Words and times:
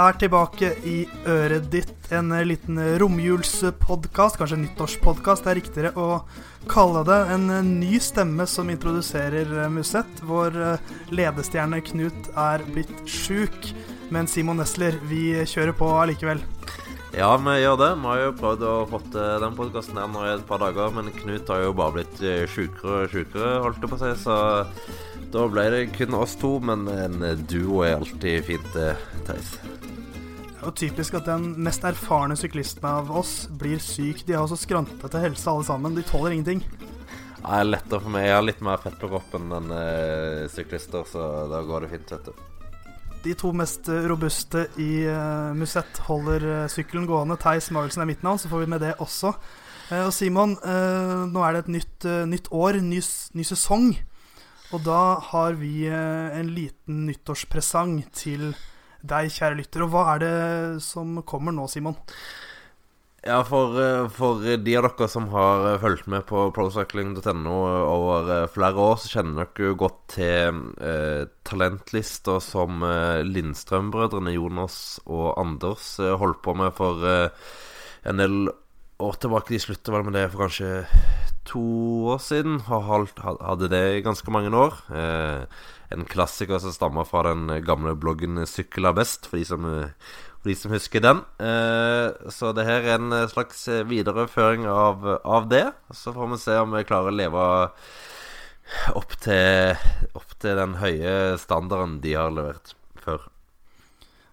Er 0.00 0.16
tilbake 0.16 0.68
i 0.88 1.02
øret 1.28 1.66
ditt. 1.68 1.90
En 2.14 2.32
liten 2.46 2.78
romjulspodkast, 3.02 4.38
kanskje 4.40 4.56
nyttårspodkast 4.62 5.48
er 5.50 5.58
riktigere 5.58 5.90
å 5.98 6.22
kalle 6.70 7.02
det. 7.04 7.18
En 7.34 7.44
ny 7.76 7.98
stemme 8.00 8.46
som 8.48 8.70
introduserer 8.72 9.68
Musett. 9.68 10.22
Vår 10.24 10.56
ledestjerne 11.12 11.82
Knut 11.90 12.30
er 12.32 12.64
blitt 12.70 12.94
sjuk, 13.04 13.74
men 14.14 14.30
Simon 14.30 14.62
Nesler, 14.62 14.96
vi 15.10 15.34
kjører 15.44 15.76
på 15.76 15.90
allikevel. 15.98 16.40
Ja, 17.12 17.34
vi 17.42 17.58
gjør 17.60 17.76
det. 17.82 17.92
Vi 18.00 18.08
har 18.08 18.24
jo 18.24 18.34
prøvd 18.40 18.66
å 18.70 18.74
få 18.88 19.02
til 19.10 19.44
den 19.44 19.56
podkasten 19.58 20.00
her 20.00 20.08
nå 20.08 20.24
i 20.24 20.34
et 20.38 20.48
par 20.48 20.64
dager, 20.64 20.96
men 20.96 21.12
Knut 21.20 21.52
har 21.52 21.66
jo 21.66 21.76
bare 21.76 21.98
blitt 22.00 22.24
sjukere 22.54 23.04
og 23.04 23.12
sjukere, 23.12 23.56
holdt 23.66 23.84
jeg 23.84 23.92
på 23.92 24.00
å 24.00 24.04
si, 24.06 24.16
så 24.24 24.40
da 25.30 25.46
ble 25.50 25.66
det 25.74 25.84
kun 25.94 26.16
oss 26.18 26.36
to, 26.40 26.56
men 26.62 26.88
en 26.90 27.20
duo 27.46 27.84
er 27.86 27.98
alltid 28.00 28.44
fint, 28.48 28.72
Theis. 29.28 29.54
Det 30.60 30.66
er 30.66 30.68
jo 30.68 30.76
typisk 30.76 31.14
at 31.16 31.24
den 31.24 31.44
mest 31.64 31.84
erfarne 31.88 32.34
syklisten 32.36 32.84
av 32.84 33.08
oss 33.16 33.46
blir 33.48 33.80
syk. 33.80 34.26
De 34.28 34.34
har 34.36 34.44
så 34.50 34.58
skrantete 34.60 35.22
helse 35.22 35.48
alle 35.48 35.64
sammen. 35.64 35.94
De 35.96 36.04
tåler 36.04 36.34
ingenting. 36.34 36.60
Det 37.40 37.54
er 37.56 37.64
lettere 37.64 38.02
for 38.02 38.12
meg. 38.12 38.26
Jeg 38.26 38.34
har 38.36 38.44
litt 38.44 38.60
mer 38.66 38.82
fett 38.82 38.98
på 39.00 39.08
kroppen 39.08 39.54
enn 39.56 39.72
uh, 39.72 40.44
syklister, 40.52 41.06
så 41.08 41.30
da 41.48 41.62
går 41.64 41.86
det 41.86 41.90
fint, 41.94 42.12
vet 42.12 42.28
du. 42.28 42.44
De 43.24 43.32
to 43.40 43.54
mest 43.56 43.88
robuste 43.88 44.66
i 44.76 44.90
uh, 45.08 45.56
Musett 45.56 46.02
holder 46.04 46.44
uh, 46.44 46.68
sykkelen 46.68 47.08
gående. 47.08 47.40
Theis 47.40 47.70
Magelsen 47.72 48.04
er 48.04 48.10
mitt 48.12 48.26
navn, 48.26 48.42
så 48.44 48.52
får 48.52 48.66
vi 48.66 48.70
med 48.74 48.84
det 48.84 48.92
også. 49.00 49.32
og 49.96 50.12
Simon, 50.12 50.58
nå 51.32 51.40
er 51.42 51.56
det 51.56 51.64
et 51.64 51.72
nytt, 51.80 52.04
nytt 52.28 52.52
år, 52.52 52.82
ny, 52.84 53.00
ny 53.32 53.48
sesong. 53.48 53.88
Og 54.70 54.84
da 54.86 55.18
har 55.32 55.56
vi 55.58 55.88
eh, 55.90 56.36
en 56.38 56.52
liten 56.54 57.06
nyttårspresang 57.08 57.96
til 58.14 58.52
deg, 59.00 59.32
kjære 59.32 59.58
lytter. 59.58 59.86
Og 59.86 59.94
hva 59.94 60.04
er 60.14 60.22
det 60.22 60.36
som 60.84 61.18
kommer 61.26 61.54
nå, 61.56 61.66
Simon? 61.70 61.98
Ja, 63.20 63.42
for, 63.44 63.74
eh, 63.76 64.06
for, 64.16 64.40
de 64.40 64.76
av 64.78 64.86
dere 64.86 65.08
som 65.10 65.26
har 65.34 65.66
eh, 65.74 65.80
fulgt 65.82 66.06
med 66.08 66.22
på 66.28 66.46
procycling.no 66.56 67.56
over 67.84 68.46
flere 68.48 68.80
år, 68.80 68.96
så 69.02 69.10
kjenner 69.12 69.42
dere 69.50 69.72
jo 69.72 69.80
godt 69.82 69.98
til 70.14 70.62
eh, 70.80 71.26
talentlister 71.44 72.40
som 72.40 72.80
eh, 72.86 73.20
Lindstrøm-brødrene 73.26 74.32
Jonas 74.38 74.78
og 75.04 75.34
Anders 75.42 75.98
eh, 76.00 76.16
holdt 76.16 76.40
på 76.46 76.56
med 76.56 76.72
for 76.78 77.04
en 77.04 78.22
del 78.22 78.48
år 79.02 79.20
tilbake. 79.20 79.52
De 79.52 79.64
slutter 79.66 79.98
vel 79.98 80.08
med 80.08 80.16
det 80.16 80.28
for 80.32 80.46
kanskje 80.46 80.72
to 81.48 81.60
år 82.12 82.20
siden. 82.22 82.60
Hadde 82.66 83.68
det 83.72 83.82
i 83.96 84.02
ganske 84.04 84.32
mange 84.32 84.52
år. 84.56 84.76
Eh, 84.94 85.44
en 85.90 86.04
klassiker 86.08 86.60
som 86.62 86.74
stammer 86.74 87.08
fra 87.08 87.24
den 87.30 87.48
gamle 87.66 87.96
bloggen 87.96 88.38
'Sykkel 88.46 88.86
er 88.86 88.94
best', 88.94 89.26
for 89.26 89.36
de 89.36 89.44
som, 89.44 89.64
for 90.40 90.48
de 90.48 90.54
som 90.54 90.70
husker 90.70 91.00
den. 91.00 91.24
Eh, 91.40 92.30
så 92.30 92.52
det 92.54 92.66
her 92.66 92.86
er 92.86 92.98
en 92.98 93.28
slags 93.28 93.66
videreføring 93.66 94.66
av, 94.66 95.20
av, 95.24 95.48
det. 95.48 95.72
Så 95.92 96.12
får 96.12 96.30
vi 96.30 96.38
se 96.38 96.58
om 96.58 96.72
vi 96.76 96.84
klarer 96.84 97.10
å 97.10 97.16
leve 97.16 97.48
opp 98.94 99.16
til, 99.20 99.76
opp 100.14 100.38
til 100.38 100.56
den 100.56 100.78
høye 100.78 101.36
standarden 101.38 102.00
de 102.00 102.14
har 102.14 102.30
levert 102.30 102.74
før. 103.02 103.26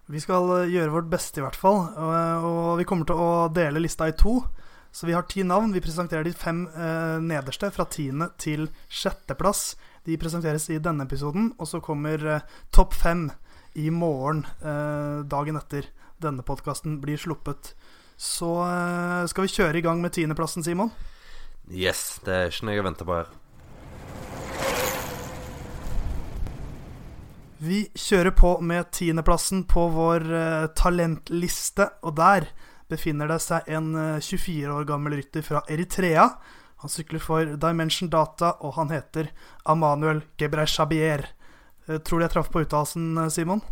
Vi 0.08 0.20
skal 0.24 0.70
gjøre 0.72 0.94
vårt 0.94 1.10
beste, 1.10 1.40
i 1.40 1.44
hvert 1.44 1.58
fall. 1.58 1.82
Og, 1.84 2.46
og 2.48 2.78
vi 2.80 2.86
kommer 2.88 3.08
til 3.08 3.18
å 3.20 3.32
dele 3.52 3.82
lista 3.82 4.08
i 4.08 4.16
to. 4.16 4.38
Så 4.92 5.06
vi 5.06 5.14
har 5.14 5.26
ti 5.28 5.44
navn. 5.46 5.72
Vi 5.72 5.82
presenterer 5.84 6.24
de 6.26 6.32
fem 6.32 6.64
eh, 6.68 7.18
nederste, 7.22 7.70
fra 7.74 7.86
tiende 7.90 8.30
til 8.40 8.68
sjetteplass. 8.88 9.76
De 10.08 10.16
presenteres 10.20 10.68
i 10.72 10.80
denne 10.82 11.04
episoden, 11.04 11.52
og 11.58 11.68
så 11.68 11.82
kommer 11.84 12.24
eh, 12.24 12.46
topp 12.74 12.96
fem 12.96 13.28
i 13.78 13.90
morgen, 13.94 14.46
eh, 14.64 15.24
dagen 15.28 15.60
etter 15.60 15.90
denne 16.18 16.42
podkasten 16.42 16.98
blir 17.02 17.20
sluppet. 17.20 17.74
Så 18.18 18.48
eh, 18.64 19.26
skal 19.30 19.46
vi 19.46 19.52
kjøre 19.54 19.78
i 19.78 19.84
gang 19.84 20.00
med 20.02 20.16
tiendeplassen, 20.16 20.64
Simon? 20.66 20.90
Yes, 21.68 22.16
det 22.24 22.34
er 22.34 22.48
ikke 22.50 22.66
noe 22.66 22.78
jeg 22.78 22.88
venter 22.88 23.06
på 23.06 23.20
her. 23.20 23.36
Vi 27.58 27.82
kjører 27.98 28.30
på 28.38 28.52
med 28.62 28.86
tiendeplassen 28.94 29.64
på 29.66 29.88
vår 29.90 30.24
uh, 30.30 30.66
talentliste, 30.78 31.88
og 32.06 32.14
der 32.20 32.46
befinner 32.88 33.28
det 33.30 33.40
seg 33.44 33.68
en 33.70 33.92
24 34.20 34.54
eh, 34.64 34.74
år 34.74 34.86
gammel 34.88 35.18
rytter 35.20 35.44
fra 35.44 35.62
Eritrea. 35.70 36.28
Han 36.82 36.92
sykler 36.92 37.22
for 37.22 37.56
Dimension 37.60 38.10
Data, 38.10 38.54
og 38.64 38.76
han 38.78 38.92
heter 38.94 39.32
Amanuel 39.68 40.22
Gebreshabier. 40.40 41.26
Eh, 41.86 41.98
tror 41.98 42.20
du 42.20 42.26
jeg 42.26 42.34
traff 42.36 42.50
på 42.54 42.64
uttalelsen, 42.64 43.10
eh, 43.24 43.32
Simon? 43.34 43.62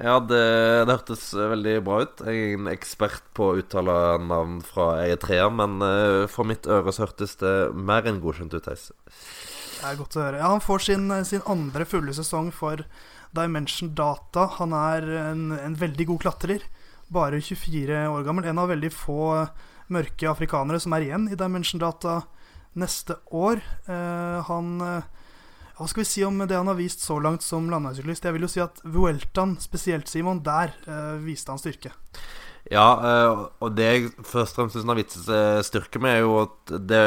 Ja, 0.00 0.20
det, 0.22 0.40
det, 0.86 0.94
hørtes 0.94 1.24
veldig 1.34 1.76
bra 1.84 2.02
ut. 2.06 2.20
Jeg 2.24 2.42
er 2.42 2.58
en 2.60 2.68
ekspert 2.70 3.24
på 3.36 3.50
å 3.50 3.56
uttale 3.60 3.94
navn 4.22 4.60
fra 4.64 4.92
Eritrea, 5.02 5.48
men 5.52 5.82
for 6.30 6.46
mitt 6.48 6.68
øre 6.70 6.94
så 6.94 7.04
hørtes 7.04 7.34
det 7.42 7.54
mer 7.74 8.06
enn 8.08 8.20
godkjent 8.22 8.54
ut, 8.54 8.62
Theis. 8.64 8.86
Det 8.94 9.90
er 9.90 9.98
godt 9.98 10.16
å 10.16 10.22
høre. 10.22 10.38
Ja, 10.38 10.52
Han 10.54 10.62
får 10.62 10.86
sin, 10.86 11.10
sin, 11.26 11.42
andre 11.50 11.84
fulle 11.90 12.14
sesong 12.16 12.52
for 12.54 12.84
Dimension 13.36 13.90
Data. 13.98 14.46
Han 14.60 14.72
er 14.78 15.10
en, 15.26 15.44
en 15.58 15.76
veldig 15.82 16.06
god 16.14 16.22
klatrer 16.22 16.64
bare 17.10 17.40
24 17.42 18.04
år 18.08 18.26
gammel. 18.26 18.48
En 18.50 18.60
av 18.62 18.70
veldig 18.70 18.90
få 18.94 19.22
mørke 19.90 20.28
afrikanere 20.30 20.80
som 20.82 20.94
er 20.94 21.08
igjen 21.08 21.30
i 21.30 21.38
Dimension 21.38 21.82
Data 21.82 22.20
neste 22.78 23.18
år. 23.34 23.62
Eh, 23.90 24.36
han 24.46 24.76
uh, 24.82 25.08
Hva 25.78 25.88
skal 25.90 26.04
vi 26.04 26.10
si 26.10 26.22
om 26.26 26.38
det 26.44 26.54
han 26.54 26.70
har 26.70 26.78
vist 26.78 27.02
så 27.02 27.18
langt 27.22 27.42
som 27.42 27.70
landeveissyklist? 27.72 28.28
Jeg 28.28 28.36
vil 28.36 28.46
jo 28.46 28.52
si 28.52 28.62
at 28.62 28.82
Vueltaen, 28.84 29.56
spesielt 29.62 30.10
Simon, 30.12 30.42
der 30.44 30.74
eh, 30.84 31.16
viste 31.24 31.54
han 31.54 31.60
styrke. 31.62 31.94
Ja, 32.70 32.84
og 33.64 33.72
det 33.72 33.86
jeg 33.88 34.10
først 34.20 34.52
og 34.52 34.58
fremst 34.58 34.74
syns 34.76 34.84
han 34.84 34.92
har 34.92 34.98
vist 35.00 35.30
styrke 35.66 36.02
med, 36.04 36.18
er 36.18 36.26
jo 36.26 36.34
at 36.42 36.72
det 36.84 37.06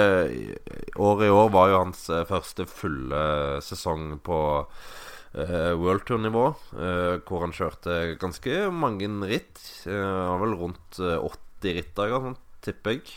året 0.98 1.28
i 1.28 1.36
år 1.38 1.52
var 1.54 1.70
jo 1.70 1.78
hans 1.84 2.02
første 2.28 2.66
fulle 2.68 3.22
sesong 3.62 4.18
på 4.26 4.40
uh, 5.38 5.74
World 5.80 6.06
Tour-nivå, 6.08 6.48
uh, 6.78 7.20
hvor 7.26 7.46
han 7.46 7.54
kjørte 7.56 8.16
ganske 8.22 8.68
mange 8.74 9.10
ritt. 9.30 9.62
Uh, 9.88 10.34
vel 10.44 10.58
rundt 10.60 11.00
80 11.00 11.78
rittdager, 11.80 12.20
sånn, 12.24 12.40
tipper 12.64 12.96
jeg. 12.96 13.10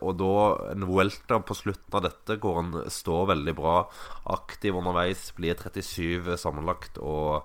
og 0.00 0.14
da 0.16 0.34
en 0.72 0.86
Vuelta 0.88 1.36
på 1.44 1.52
slutten 1.58 1.98
av 1.98 2.06
dette, 2.06 2.38
hvor 2.40 2.62
han 2.62 2.70
står 2.88 3.26
veldig 3.34 3.52
bra, 3.58 3.74
aktiv 4.32 4.76
underveis, 4.78 5.26
blir 5.36 5.58
37 5.60 6.30
sammenlagt 6.40 6.96
og 6.96 7.44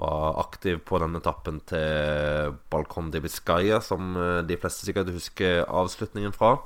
var 0.00 0.40
aktiv 0.40 0.80
på 0.86 0.98
den 0.98 1.14
etappen 1.18 1.60
til 1.70 2.56
Balcon 2.72 3.12
de 3.14 3.22
Biscaya, 3.22 3.78
som 3.84 4.16
de 4.48 4.58
fleste 4.58 4.88
sikkert 4.88 5.12
husker 5.14 5.62
avslutningen 5.68 6.34
fra. 6.34 6.56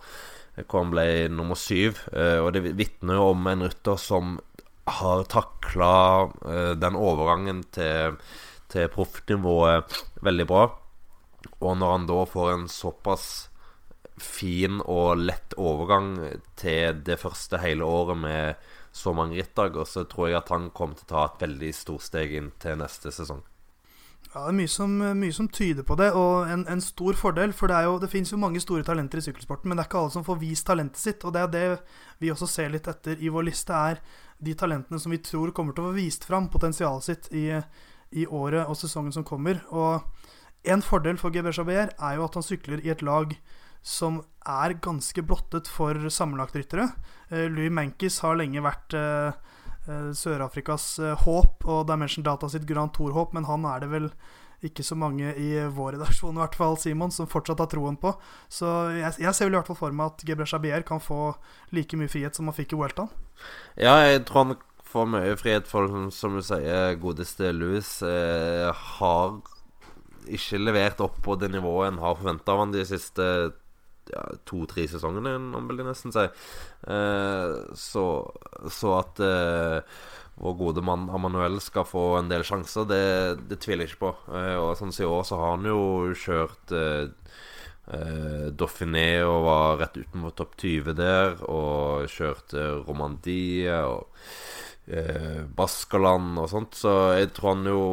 Hvor 0.56 0.87
han 0.87 0.94
ble 0.94 1.06
nummer 1.28 1.59
syv. 1.59 2.00
Og 2.15 2.49
det 2.56 2.65
vitner 2.78 3.21
om 3.21 3.44
en 3.50 3.66
rytter 3.66 4.00
som 4.00 4.38
har 4.87 5.25
takla 5.33 5.95
uh, 6.45 6.72
den 6.77 6.97
overgangen 6.99 7.65
til, 7.75 8.19
til 8.72 8.91
proffnivået 8.93 9.99
veldig 10.25 10.47
bra. 10.50 10.69
Og 11.61 11.77
når 11.81 11.93
han 11.99 12.06
da 12.09 12.21
får 12.28 12.53
en 12.53 12.69
såpass 12.69 13.27
fin 14.21 14.78
og 14.84 15.25
lett 15.25 15.56
overgang 15.59 16.15
til 16.61 17.00
det 17.06 17.19
første 17.19 17.59
hele 17.59 17.84
året 17.84 18.19
med 18.19 18.69
så 18.95 19.12
mange 19.12 19.41
rittdager, 19.41 19.89
så 19.91 20.05
tror 20.06 20.28
jeg 20.31 20.39
at 20.39 20.53
han 20.55 20.71
kommer 20.71 20.95
til 20.95 21.09
å 21.09 21.12
ta 21.15 21.25
et 21.27 21.43
veldig 21.43 21.72
stort 21.75 22.06
steg 22.06 22.37
inn 22.39 22.53
til 22.62 22.78
neste 22.78 23.11
sesong. 23.11 23.43
Ja, 24.34 24.45
Det 24.45 24.51
er 24.53 24.59
mye 24.59 24.71
som, 24.71 24.95
mye 25.19 25.34
som 25.34 25.48
tyder 25.48 25.87
på 25.87 25.97
det, 25.98 26.13
og 26.15 26.51
en, 26.51 26.65
en 26.71 26.83
stor 26.83 27.19
fordel. 27.19 27.53
For 27.54 27.71
det, 27.71 27.77
er 27.77 27.89
jo, 27.89 27.98
det 28.03 28.10
finnes 28.10 28.30
jo 28.33 28.39
mange 28.39 28.63
store 28.63 28.87
talenter 28.87 29.19
i 29.19 29.27
sykkelsporten, 29.27 29.69
men 29.69 29.78
det 29.78 29.84
er 29.84 29.91
ikke 29.91 30.01
alle 30.04 30.15
som 30.15 30.27
får 30.27 30.41
vist 30.41 30.66
talentet 30.66 31.03
sitt. 31.03 31.27
Og 31.27 31.34
det 31.34 31.42
er 31.42 31.51
det 31.53 31.66
vi 32.22 32.30
også 32.30 32.48
ser 32.51 32.71
litt 32.75 32.89
etter 32.91 33.19
i 33.19 33.30
vår 33.34 33.48
liste, 33.51 33.75
er 33.75 34.01
de 34.39 34.54
talentene 34.59 35.01
som 35.01 35.13
vi 35.15 35.22
tror 35.22 35.53
kommer 35.54 35.75
til 35.75 35.84
å 35.84 35.91
få 35.91 35.98
vist 35.98 36.25
fram 36.28 36.48
potensialet 36.53 37.07
sitt 37.07 37.28
i, 37.34 37.48
i 38.10 38.27
året 38.27 38.69
og 38.69 38.78
sesongen 38.78 39.15
som 39.15 39.27
kommer. 39.27 39.60
Og 39.71 40.04
en 40.65 40.84
fordel 40.84 41.19
for 41.21 41.34
Geber 41.34 41.54
Jaber 41.54 41.92
er 41.92 42.16
jo 42.16 42.27
at 42.27 42.39
han 42.39 42.47
sykler 42.47 42.84
i 42.84 42.92
et 42.95 43.04
lag 43.04 43.34
som 43.84 44.22
er 44.48 44.78
ganske 44.81 45.22
blottet 45.28 45.69
for 45.69 46.09
sammenlagtryttere. 46.09 46.89
Eh, 47.28 47.51
Louis 47.53 47.72
Mankis 47.72 48.22
har 48.25 48.39
lenge 48.41 48.65
vært 48.65 48.97
eh, 48.97 49.36
eh, 49.84 50.09
Sør-Afrikas 50.16 50.87
håp 51.27 51.69
og 51.69 51.84
Dimension 51.91 52.25
Data 52.25 52.48
sitt 52.48 52.65
Grand 52.69 52.95
Tour-håp, 52.97 53.37
men 53.37 53.48
han 53.48 53.69
er 53.69 53.84
det 53.84 53.92
vel 53.92 54.09
ikke 54.65 54.84
så 54.87 54.97
mange 54.99 55.34
i 55.41 55.51
vår 55.77 55.97
redaksjon 55.97 56.37
i 56.37 56.43
hvert 56.43 56.59
fall, 56.59 56.78
Simon, 56.81 57.13
som 57.15 57.28
fortsatt 57.31 57.63
har 57.63 57.71
troen 57.72 57.99
på. 58.01 58.15
Så 58.53 58.69
jeg, 58.97 59.16
jeg 59.22 59.37
ser 59.37 59.49
vel 59.49 59.57
i 59.57 59.61
hvert 59.61 59.71
fall 59.72 59.81
for 59.81 59.97
meg 59.97 60.13
at 60.13 60.25
Gebre 60.27 60.49
Shabier 60.49 60.87
kan 60.87 61.03
få 61.03 61.34
like 61.75 61.99
mye 62.01 62.11
frihet 62.11 62.37
som 62.37 62.49
han 62.51 62.57
fikk 62.57 62.75
i 62.75 62.81
Welton. 62.81 63.11
Ja, 63.77 63.99
jeg 64.07 64.25
tror 64.28 64.45
han 64.45 64.57
får 64.95 65.11
mye 65.11 65.34
frihet, 65.41 65.69
for 65.71 65.91
som 66.15 66.39
du 66.39 66.45
sier, 66.47 66.95
godeste 67.03 67.51
Louis 67.55 67.91
eh, 68.07 68.71
har 68.71 69.41
ikke 70.25 70.61
levert 70.63 71.03
opp 71.05 71.19
på 71.25 71.37
det 71.37 71.51
nivået 71.53 71.91
en 71.91 72.01
har 72.01 72.16
forventa 72.16 72.55
av 72.55 72.63
han 72.63 72.72
de 72.72 72.84
siste 72.89 73.27
ja, 74.13 74.22
to-tre 74.49 74.87
sesongene, 74.89 75.37
vil 75.69 75.81
jeg 75.81 75.89
nesten 75.89 76.15
si. 76.15 76.25
Eh, 76.93 77.55
så, 77.78 78.07
så, 78.69 78.95
at 79.01 79.22
eh, 79.25 80.03
vår 80.41 80.54
gode 80.59 80.83
mann 80.83 81.07
Amanuel 81.15 81.60
skal 81.63 81.86
få 81.86 82.16
en 82.19 82.31
del 82.31 82.45
sjanser, 82.47 82.89
det, 82.91 83.04
det 83.51 83.60
tviler 83.63 83.86
jeg 83.86 83.95
ikke 83.95 84.03
på. 84.07 84.15
Eh, 84.34 84.57
og 84.59 84.75
sånn 84.78 84.95
som 84.95 85.07
i 85.07 85.10
år 85.10 85.22
så 85.28 85.39
har 85.41 85.54
han 85.54 85.69
jo 85.71 85.84
kjørt 86.19 86.75
eh, 86.75 87.07
Dauphiné 88.57 89.21
og 89.28 89.42
var 89.45 89.75
rett 89.83 89.98
utenfor 90.01 90.33
topp 90.39 90.54
20 90.63 90.95
der, 90.97 91.34
og 91.45 92.09
kjørte 92.09 92.63
Romandie 92.86 93.77
og 93.84 94.09
eh, 94.89 95.45
Baskaland 95.45 96.41
og 96.41 96.48
sånt. 96.51 96.78
Så 96.80 96.95
jeg 97.19 97.34
tror 97.37 97.54
han 97.54 97.69
jo 97.69 97.84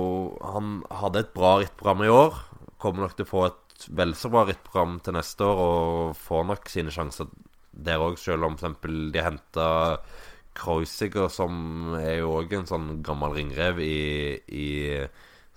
Han 0.56 0.80
hadde 1.02 1.26
et 1.26 1.34
bra 1.36 1.58
rittprogram 1.60 2.06
i 2.08 2.14
år. 2.14 2.40
Kommer 2.82 3.06
nok 3.06 3.18
til 3.20 3.28
å 3.28 3.34
få 3.34 3.46
et 3.50 3.88
vel 3.90 4.16
så 4.16 4.30
bra 4.32 4.46
rittprogram 4.48 5.00
til 5.04 5.18
neste 5.18 5.46
år, 5.46 5.62
og 5.62 6.18
får 6.18 6.46
nok 6.50 6.70
sine 6.72 6.94
sjanser 6.94 7.30
der 7.72 8.02
òg, 8.04 8.18
selv 8.20 8.46
om 8.48 8.58
f.eks. 8.60 8.82
de 9.14 9.24
henta 9.24 9.68
Kreuziger, 10.58 11.30
som 11.32 11.96
er 11.96 12.20
jo 12.20 12.34
òg 12.42 12.54
en 12.58 12.68
sånn 12.68 12.88
gammel 13.06 13.38
ringrev 13.38 13.80
i, 13.84 14.40
i 14.52 14.70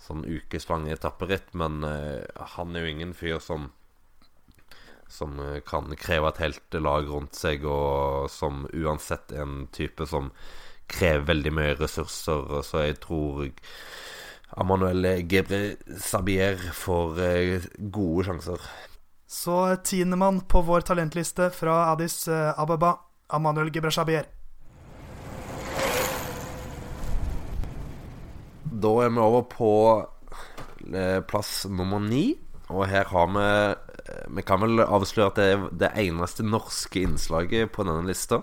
sånn 0.05 0.25
ukeslang 0.27 0.87
etapperitt, 0.93 1.51
men 1.59 1.83
uh, 1.87 2.23
han 2.57 2.75
er 2.75 2.85
jo 2.85 2.93
ingen 2.95 3.17
fyr 3.17 3.41
som 3.43 3.73
som 5.15 5.37
kan 5.69 5.93
kreve 6.01 6.27
et 6.33 6.39
helt 6.43 6.77
lag 6.81 7.07
rundt 7.07 7.37
seg, 7.39 7.63
og 7.69 8.25
som 8.33 8.65
uansett 8.73 9.31
er 9.31 9.45
en 9.45 9.69
type 9.71 10.09
som 10.11 10.33
krever 10.91 11.29
veldig 11.29 11.53
mye 11.55 11.77
ressurser. 11.79 12.49
Så 12.67 12.83
jeg 12.83 12.97
tror 13.05 13.45
Amanuel 14.59 15.07
Gebre 15.31 15.77
Sabier 16.03 16.59
får 16.75 17.21
uh, 17.21 17.69
gode 17.95 18.27
sjanser. 18.27 18.67
Så 19.31 19.61
tiendemann 19.87 20.41
på 20.51 20.65
vår 20.67 20.89
talentliste 20.89 21.53
fra 21.55 21.93
Addis 21.93 22.25
Ababa, 22.31 22.97
Amanuel 23.35 23.71
Gebre 23.75 23.95
Sabier. 23.95 24.27
Da 28.75 28.95
er 29.05 29.13
vi 29.15 29.23
over 29.23 29.45
på 29.51 29.73
eh, 30.91 31.21
plass 31.31 31.65
nummer 31.71 32.03
ni. 32.03 32.33
Og 32.73 32.87
her 32.89 33.11
har 33.11 33.29
vi 33.35 33.45
eh, 33.45 34.25
Vi 34.35 34.45
kan 34.47 34.63
vel 34.65 34.83
avsløre 34.85 35.31
at 35.31 35.39
det 35.39 35.51
er 35.53 35.67
det 35.85 35.93
eneste 36.07 36.47
norske 36.47 37.05
innslaget 37.05 37.73
på 37.75 37.87
denne 37.87 38.09
lista. 38.09 38.43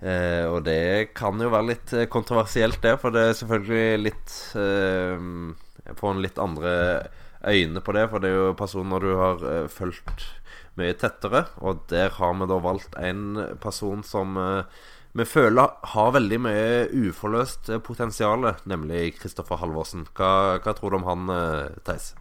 Eh, 0.00 0.44
og 0.44 0.66
det 0.66 1.14
kan 1.16 1.40
jo 1.40 1.52
være 1.52 1.70
litt 1.70 1.92
eh, 1.96 2.08
kontroversielt, 2.12 2.82
det, 2.84 2.98
for 3.00 3.14
det 3.14 3.22
er 3.30 3.38
selvfølgelig 3.38 4.02
litt 4.02 4.34
eh, 4.60 5.14
Jeg 5.86 5.96
får 5.96 6.12
en 6.12 6.20
litt 6.20 6.42
andre 6.42 6.74
øyne 7.46 7.80
på 7.80 7.94
det, 7.96 8.08
for 8.10 8.20
det 8.20 8.32
er 8.32 8.36
jo 8.36 8.58
personer 8.58 9.00
du 9.00 9.14
har 9.16 9.46
eh, 9.48 9.70
fulgt 9.72 10.26
mye 10.76 10.96
tettere. 11.00 11.46
Og 11.64 11.86
der 11.88 12.12
har 12.18 12.36
vi 12.36 12.50
da 12.50 12.60
valgt 12.60 12.98
en 13.00 13.40
person 13.62 14.04
som 14.04 14.36
eh, 14.36 14.84
vi 15.16 15.24
føler 15.24 15.72
har 15.92 16.12
veldig 16.12 16.38
mye 16.44 16.68
uforløst 17.08 17.70
eh, 17.72 17.82
potensial, 17.82 18.44
nemlig 18.68 19.16
Kristoffer 19.16 19.60
Halvorsen. 19.62 20.04
Hva, 20.16 20.58
hva, 20.60 20.74
tror 20.76 20.92
du 20.92 20.98
om 20.98 21.06
han, 21.08 21.30
eh, 21.32 21.76
Theis? 21.86 22.12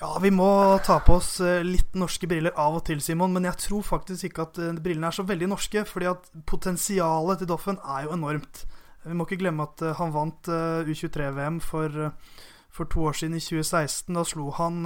Ja, 0.00 0.14
vi 0.22 0.32
må 0.32 0.48
ta 0.82 0.98
på 1.04 1.18
oss 1.20 1.34
eh, 1.44 1.60
litt 1.66 1.94
norske 1.98 2.26
briller 2.30 2.56
av 2.58 2.80
og 2.80 2.84
til, 2.88 3.02
Simon. 3.04 3.36
Men 3.36 3.46
jeg 3.46 3.60
tror 3.66 3.86
faktisk 3.86 4.30
ikke 4.30 4.48
at 4.48 4.60
brillene 4.82 5.12
er 5.12 5.18
så 5.20 5.26
veldig 5.28 5.52
norske. 5.52 5.84
Fordi 5.86 6.10
at 6.10 6.30
potensialet 6.50 7.42
til 7.42 7.52
Doffen 7.52 7.78
er 7.84 8.08
jo 8.08 8.16
enormt. 8.18 8.64
Vi 9.06 9.16
må 9.16 9.24
ikke 9.28 9.40
glemme 9.44 9.64
at 9.68 9.80
han 9.96 10.12
vant 10.12 10.50
U23-VM 10.50 11.62
for, 11.64 12.10
for, 12.68 12.90
to 12.90 13.06
år 13.08 13.16
siden, 13.16 13.38
i 13.38 13.40
2016. 13.40 14.12
Da 14.18 14.26
slo 14.28 14.50
han 14.58 14.82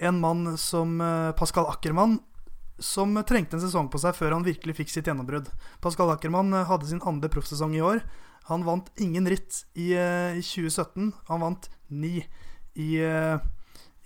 en 0.00 0.18
mann 0.18 0.56
som 0.58 0.96
Pascal 1.38 1.68
Ackermann, 1.70 2.16
som 2.80 3.14
trengte 3.28 3.58
en 3.58 3.62
sesong 3.62 3.90
på 3.92 4.00
seg 4.00 4.16
før 4.16 4.34
han 4.34 4.46
virkelig 4.46 4.78
fikk 4.80 4.92
sitt 4.92 5.08
gjennombrudd. 5.10 5.50
Pascal 5.84 6.10
Ackermann 6.14 6.52
eh, 6.56 6.66
hadde 6.68 6.88
sin 6.88 7.02
andre 7.06 7.30
proffsesong 7.32 7.76
i 7.76 7.84
år. 7.84 8.02
Han 8.48 8.64
vant 8.66 8.88
ingen 9.00 9.28
ritt 9.28 9.62
i, 9.76 9.92
eh, 9.94 10.40
i 10.40 10.42
2017. 10.42 11.12
Han 11.28 11.44
vant 11.44 11.68
ni 11.92 12.16
i, 12.74 12.90
eh, 13.04 13.36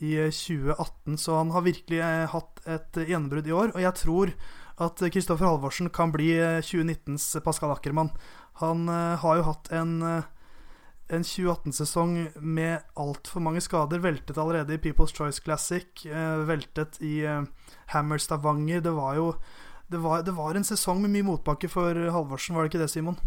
i 0.03 0.13
2018, 0.35 1.17
så 1.17 1.39
han 1.39 1.55
har 1.55 1.65
virkelig 1.65 2.03
hatt 2.35 2.61
et 2.67 3.01
gjennombrudd 3.07 3.49
i 3.49 3.57
år. 3.57 3.75
Og 3.77 3.81
jeg 3.87 3.95
tror 4.03 4.35
at 4.85 4.99
Kristoffer 5.15 5.47
Halvorsen 5.47 5.89
kan 5.95 6.11
bli 6.11 6.35
2019s 6.67 7.39
Pascal 7.47 7.71
Ackermann. 7.71 8.11
Han 8.59 8.89
har 8.91 9.39
jo 9.39 9.45
hatt 9.47 9.71
en 9.71 10.25
en 11.13 11.25
2018-sesong 11.27 12.17
med 12.41 12.85
altfor 13.01 13.45
mange 13.45 13.61
skader. 13.65 14.01
Veltet 14.05 14.39
allerede 14.41 14.77
i 14.77 14.81
People's 14.81 15.15
Choice 15.17 15.43
Classic. 15.45 15.87
Eh, 16.07 16.47
veltet 16.49 17.01
i 17.05 17.19
eh, 17.29 17.45
Hammer 17.93 18.23
Stavanger. 18.23 18.81
Det 18.85 18.95
var 18.97 19.21
jo 19.21 19.31
det 19.87 20.01
var, 20.01 20.23
det 20.25 20.33
var, 20.33 20.57
en 20.57 20.65
sesong 20.65 21.03
med 21.03 21.13
mye 21.13 21.27
motbakke 21.29 21.69
for 21.69 21.93
Halvorsen, 21.93 22.57
var 22.57 22.65
det 22.65 22.73
ikke 22.73 22.81
det, 22.87 22.91
Simon? 22.91 23.19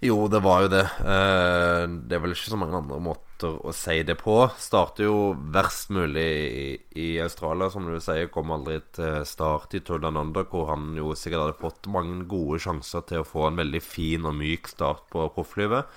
Jo, 0.00 0.26
det 0.28 0.42
var 0.44 0.64
jo 0.64 0.70
det. 0.72 0.84
Eh, 1.04 1.84
det 2.08 2.16
er 2.16 2.20
vel 2.24 2.34
ikke 2.34 2.50
så 2.52 2.58
mange 2.60 2.76
andre 2.76 2.98
måter 3.04 3.54
å 3.64 3.72
si 3.76 3.98
det 4.04 4.18
på. 4.20 4.34
Starter 4.60 5.06
jo 5.06 5.20
verst 5.52 5.92
mulig 5.92 6.26
i, 6.26 6.66
i 7.00 7.06
Australia, 7.24 7.70
som 7.72 7.88
du 7.88 7.96
sier. 8.00 8.28
Kom 8.32 8.52
aldri 8.52 8.80
til 8.96 9.24
start 9.28 9.76
i 9.76 9.80
Tour 9.84 10.00
Down 10.04 10.20
Under, 10.20 10.44
hvor 10.48 10.68
han 10.72 10.92
jo 10.96 11.14
sikkert 11.16 11.46
hadde 11.46 11.60
fått 11.60 11.88
mange 11.92 12.24
gode 12.28 12.60
sjanser 12.64 13.04
til 13.08 13.22
å 13.22 13.28
få 13.28 13.48
en 13.48 13.60
veldig 13.60 13.82
fin 13.84 14.28
og 14.28 14.36
myk 14.40 14.68
start 14.72 15.08
på 15.12 15.28
profflivet. 15.36 15.88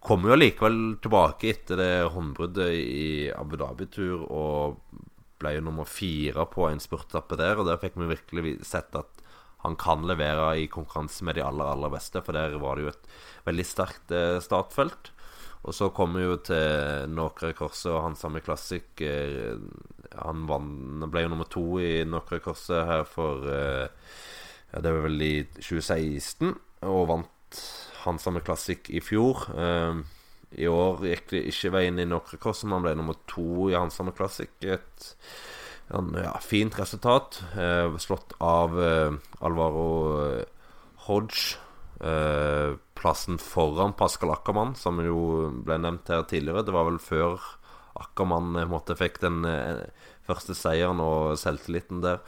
Kommer 0.00 0.32
jo 0.32 0.40
likevel 0.40 0.78
tilbake 1.04 1.50
etter 1.52 1.76
det 1.76 1.94
håndbruddet 2.14 2.70
i 2.72 3.08
Abu 3.36 3.58
Dhabi-tur 3.60 4.22
og 4.24 4.78
ble 5.40 5.56
jo 5.56 5.64
nummer 5.64 5.88
fire 5.88 6.46
på 6.48 6.68
en 6.70 6.80
spurtappe 6.80 7.36
der. 7.40 7.60
Og 7.60 7.68
der 7.68 7.80
fikk 7.80 7.98
vi 8.00 8.08
virkelig 8.08 8.54
sett 8.68 8.96
at 8.96 9.20
han 9.60 9.76
kan 9.76 10.06
levere 10.08 10.54
i 10.56 10.68
konkurranse 10.72 11.24
med 11.28 11.36
de 11.36 11.44
aller, 11.44 11.68
aller 11.68 11.92
beste. 11.92 12.22
For 12.24 12.36
der 12.36 12.56
var 12.62 12.76
det 12.76 12.86
jo 12.86 12.92
et 12.94 13.08
veldig 13.48 13.66
sterkt 13.68 14.14
eh, 14.16 14.38
startfelt. 14.40 15.12
Og 15.68 15.76
så 15.76 15.90
kommer 15.92 16.22
vi 16.22 16.28
jo 16.30 16.38
til 16.48 17.12
Nokre 17.12 17.52
Korset 17.56 17.90
og 17.92 18.04
hans 18.06 18.22
samme 18.24 18.40
Classic. 18.44 18.86
Eh, 19.04 19.58
han 20.16 20.46
vann, 20.48 21.04
ble 21.12 21.26
jo 21.26 21.32
nummer 21.34 21.48
to 21.52 21.64
i 21.82 22.06
Nokre 22.08 22.40
Korset 22.44 22.88
her 22.88 23.04
for 23.08 23.44
eh, 23.52 23.92
ja, 24.72 24.80
Det 24.80 24.94
var 24.94 25.04
vel 25.04 25.26
i 25.26 25.34
2016, 25.58 26.54
og 26.88 27.04
vant 27.10 27.36
Hansame 28.04 28.42
Classic 28.44 28.90
i 28.90 29.00
fjor. 29.04 29.44
Uh, 29.54 30.02
I 30.58 30.66
år 30.70 31.04
gikk 31.06 31.30
det 31.34 31.44
ikke 31.52 31.72
veien 31.76 32.00
i 32.00 32.08
Nokrekross, 32.08 32.64
men 32.64 32.78
han 32.78 32.86
ble 32.88 32.94
nummer 32.98 33.18
to 33.30 33.70
i 33.70 33.76
Hansame 33.78 34.14
Classic. 34.16 34.50
Et 34.60 35.10
ja, 35.90 36.34
fint 36.42 36.76
resultat. 36.78 37.40
Uh, 37.56 37.96
slått 38.02 38.36
av 38.42 38.76
uh, 38.78 39.18
Alvaro 39.40 39.88
Hodge. 41.08 41.58
plassen 42.96 43.36
foran 43.36 43.92
Pascal 43.92 44.30
Ackermann, 44.32 44.70
som 44.74 45.02
jo 45.04 45.50
ble 45.66 45.76
nevnt 45.82 46.08
her 46.08 46.22
tidligere. 46.24 46.62
Det 46.64 46.72
var 46.72 46.86
vel 46.88 46.96
før 46.96 47.36
Ackermann 48.00 48.56
måtte 48.70 48.96
fikk 48.96 49.18
den 49.20 49.42
første 50.24 50.56
seieren 50.56 51.02
og 51.04 51.36
selvtilliten 51.40 52.00
der. 52.00 52.22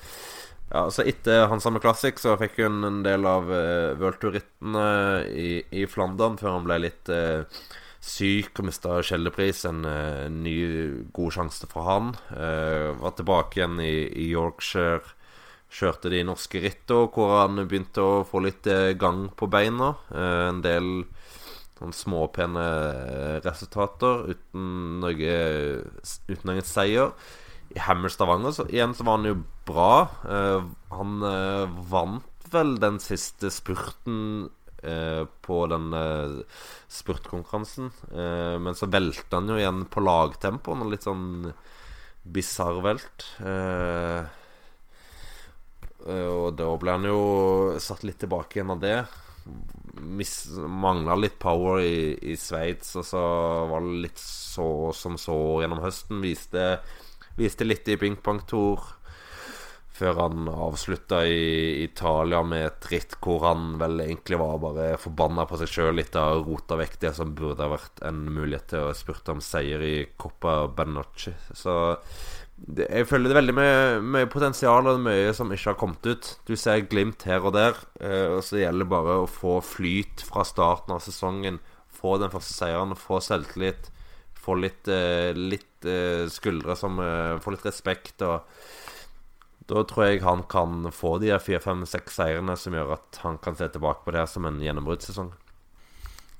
Ja, 0.72 0.86
så 0.90 1.04
Etter 1.04 1.50
hans 1.50 1.66
samme 1.66 1.82
Classic 1.84 2.16
så 2.16 2.32
fikk 2.40 2.62
hun 2.64 2.80
en 2.86 3.02
del 3.04 3.26
av 3.28 3.50
uh, 3.52 3.92
worldtour-rittene 4.00 4.84
i, 5.28 5.50
i, 5.68 5.82
Flandern 5.90 6.38
før 6.40 6.54
han 6.56 6.64
ble 6.64 6.78
litt 6.86 7.10
uh, 7.12 7.44
syk 8.00 8.56
og 8.62 8.70
mista 8.70 9.02
Kjeldepris. 9.04 9.66
En 9.68 9.84
uh, 9.84 10.30
ny, 10.32 10.54
god 11.12 11.36
sjanse 11.36 11.68
fra 11.68 11.84
han. 11.90 12.08
Uh, 12.30 12.96
var 13.02 13.12
tilbake 13.18 13.60
igjen 13.60 13.82
i, 13.84 13.98
i, 14.08 14.30
Yorkshire. 14.30 15.12
Kjørte 15.72 16.12
de 16.12 16.22
norske 16.28 16.64
rittene 16.64 17.12
hvor 17.12 17.36
han 17.42 17.60
begynte 17.66 18.00
å 18.04 18.24
få 18.28 18.40
litt 18.44 18.66
gang 19.00 19.26
på 19.36 19.48
beina. 19.52 19.94
en 20.12 20.58
del 20.60 21.06
sånn 21.78 21.94
småpene 21.96 22.64
resultater 23.40 24.34
uten 24.34 24.66
noe 25.00 25.38
uten 26.28 26.44
noen 26.44 26.68
seier 26.68 27.16
i 27.74 27.78
Hammer 27.78 28.12
Stavanger 28.12 28.52
så, 28.54 28.66
igjen 28.68 28.94
så 28.94 29.06
var 29.06 29.18
han 29.18 29.28
jo 29.30 29.38
bra. 29.68 29.92
Uh, 30.26 30.68
han 30.92 31.22
uh, 31.24 31.70
vant 31.88 32.50
vel 32.52 32.76
den 32.82 32.98
siste 33.00 33.48
spurten 33.52 34.50
uh, 34.84 35.24
på 35.44 35.62
den 35.72 35.88
spurtkonkurransen. 36.92 37.88
men 38.60 38.74
så 38.76 38.88
velte 38.92 39.38
han 39.38 39.48
jo 39.48 39.56
igjen 39.56 39.86
på 39.88 40.02
lagtempo. 40.04 40.74
Noe 40.76 40.92
litt 40.92 41.06
sånn 41.06 41.48
bisarr 42.22 42.82
velt. 42.84 43.24
og 46.02 46.48
da 46.58 46.68
ble 46.82 46.96
han 46.98 47.08
jo 47.08 47.22
satt 47.80 48.04
litt 48.04 48.20
tilbake 48.20 48.58
igjen 48.58 48.74
av 48.74 48.82
det. 48.82 48.98
Mangla 50.82 51.16
litt 51.16 51.38
power 51.40 51.80
i, 51.80 52.12
i 52.32 52.36
Sveits, 52.36 52.92
og 53.00 53.06
så 53.06 53.22
var 53.72 53.86
det 53.86 54.02
litt 54.04 54.20
så 54.20 54.92
som 54.92 55.16
så 55.16 55.38
gjennom 55.62 55.80
høsten. 55.86 56.20
Viste 56.20 56.66
Viste 57.38 57.66
litt 57.66 57.88
i 57.88 57.98
pingpongtour 58.00 58.90
før 59.92 60.18
han 60.18 60.48
avslutta 60.48 61.20
i 61.28 61.82
Italia 61.84 62.40
med 62.46 62.64
et 62.66 62.86
ritt 62.90 63.16
hvor 63.22 63.44
han 63.44 63.76
vel 63.80 64.00
egentlig 64.02 64.38
var 64.40 64.60
bare 64.62 64.86
forbanna 65.00 65.44
på 65.48 65.58
seg 65.60 65.70
sjøl 65.70 65.98
litt 65.98 66.16
av 66.18 66.46
rota 66.46 66.78
vekk 66.80 66.96
det 67.04 67.12
som 67.18 67.34
burde 67.36 67.62
ha 67.62 67.74
vært 67.74 68.00
en 68.08 68.22
mulighet 68.32 68.70
til 68.72 68.88
å 68.88 68.94
spurte 68.96 69.34
om 69.34 69.42
seier 69.44 69.84
i 69.84 69.96
Coppa 70.16 70.62
Benocci. 70.72 71.34
Så 71.52 71.76
det, 72.56 72.88
Jeg 72.88 73.08
føler 73.10 73.28
det 73.28 73.34
er 73.34 73.40
veldig 73.40 73.56
mye, 73.58 73.78
mye 74.16 74.30
potensial 74.32 74.88
og 74.90 75.02
mye 75.04 75.32
som 75.36 75.52
ikke 75.52 75.72
har 75.72 75.78
kommet 75.80 76.06
ut. 76.06 76.32
Du 76.48 76.54
ser 76.56 76.86
glimt 76.88 77.26
her 77.28 77.44
og 77.44 77.56
der. 77.56 77.78
Eh, 78.00 78.28
og 78.36 78.42
så 78.46 78.60
gjelder 78.62 78.86
det 78.86 78.92
bare 78.92 79.16
å 79.22 79.30
få 79.30 79.58
flyt 79.66 80.24
fra 80.28 80.44
starten 80.46 80.94
av 80.94 81.02
sesongen. 81.04 81.58
Få 81.92 82.16
den 82.22 82.32
første 82.32 82.54
seieren, 82.54 82.94
få 82.98 83.20
selvtillit. 83.24 83.90
Få 84.42 84.56
litt, 84.58 84.88
eh, 84.88 85.30
litt 85.34 85.84
eh, 85.84 86.26
skuldre 86.26 86.75
som 86.76 86.99
eh, 86.99 87.38
Få 87.38 87.54
litt 87.54 87.66
respekt. 87.66 88.22
Og 88.26 88.42
da 89.70 89.84
tror 89.87 90.08
jeg 90.08 90.25
han 90.25 90.42
kan 90.50 90.90
få 90.90 91.18
de 91.22 91.30
fire, 91.38 91.62
fem, 91.62 91.87
seks 91.87 92.18
seierne 92.18 92.56
som 92.58 92.75
gjør 92.75 92.96
at 92.96 93.22
han 93.22 93.38
kan 93.38 93.54
se 93.56 93.70
tilbake 93.70 94.02
på 94.04 94.16
det 94.16 94.26
som 94.32 94.49
en 94.49 94.58
gjennombruddssesong. 94.62 95.30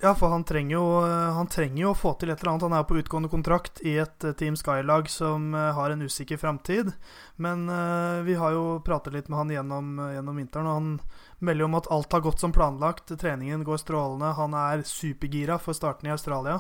Ja, 0.03 0.17
for 0.19 0.33
han 0.35 0.43
trenger, 0.43 0.81
jo, 0.81 0.87
han 1.07 1.47
trenger 1.47 1.79
jo 1.85 1.91
å 1.93 1.95
få 1.95 2.17
til 2.19 2.33
et 2.33 2.41
eller 2.41 2.57
annet. 2.57 2.65
Han 2.67 2.75
er 2.75 2.87
på 2.89 2.97
utgående 2.99 3.31
kontrakt 3.31 3.79
i 3.87 3.93
et 4.03 4.25
Team 4.41 4.57
Sky-lag 4.59 5.07
som 5.07 5.53
har 5.55 5.95
en 5.95 6.03
usikker 6.03 6.41
framtid. 6.43 6.91
Men 7.39 7.69
uh, 7.71 8.19
vi 8.27 8.35
har 8.35 8.57
jo 8.57 8.81
pratet 8.83 9.15
litt 9.15 9.31
med 9.31 9.39
han 9.39 9.53
gjennom, 9.55 9.93
gjennom 10.17 10.43
vinteren, 10.43 10.67
og 10.67 10.75
han 10.81 10.91
melder 11.39 11.69
om 11.69 11.79
at 11.79 11.87
alt 11.95 12.19
har 12.19 12.27
gått 12.27 12.43
som 12.43 12.51
planlagt. 12.51 13.15
Treningen 13.15 13.63
går 13.63 13.79
strålende. 13.79 14.35
Han 14.43 14.59
er 14.59 14.83
supergira 14.83 15.63
for 15.63 15.79
starten 15.79 16.11
i 16.11 16.17
Australia. 16.17 16.59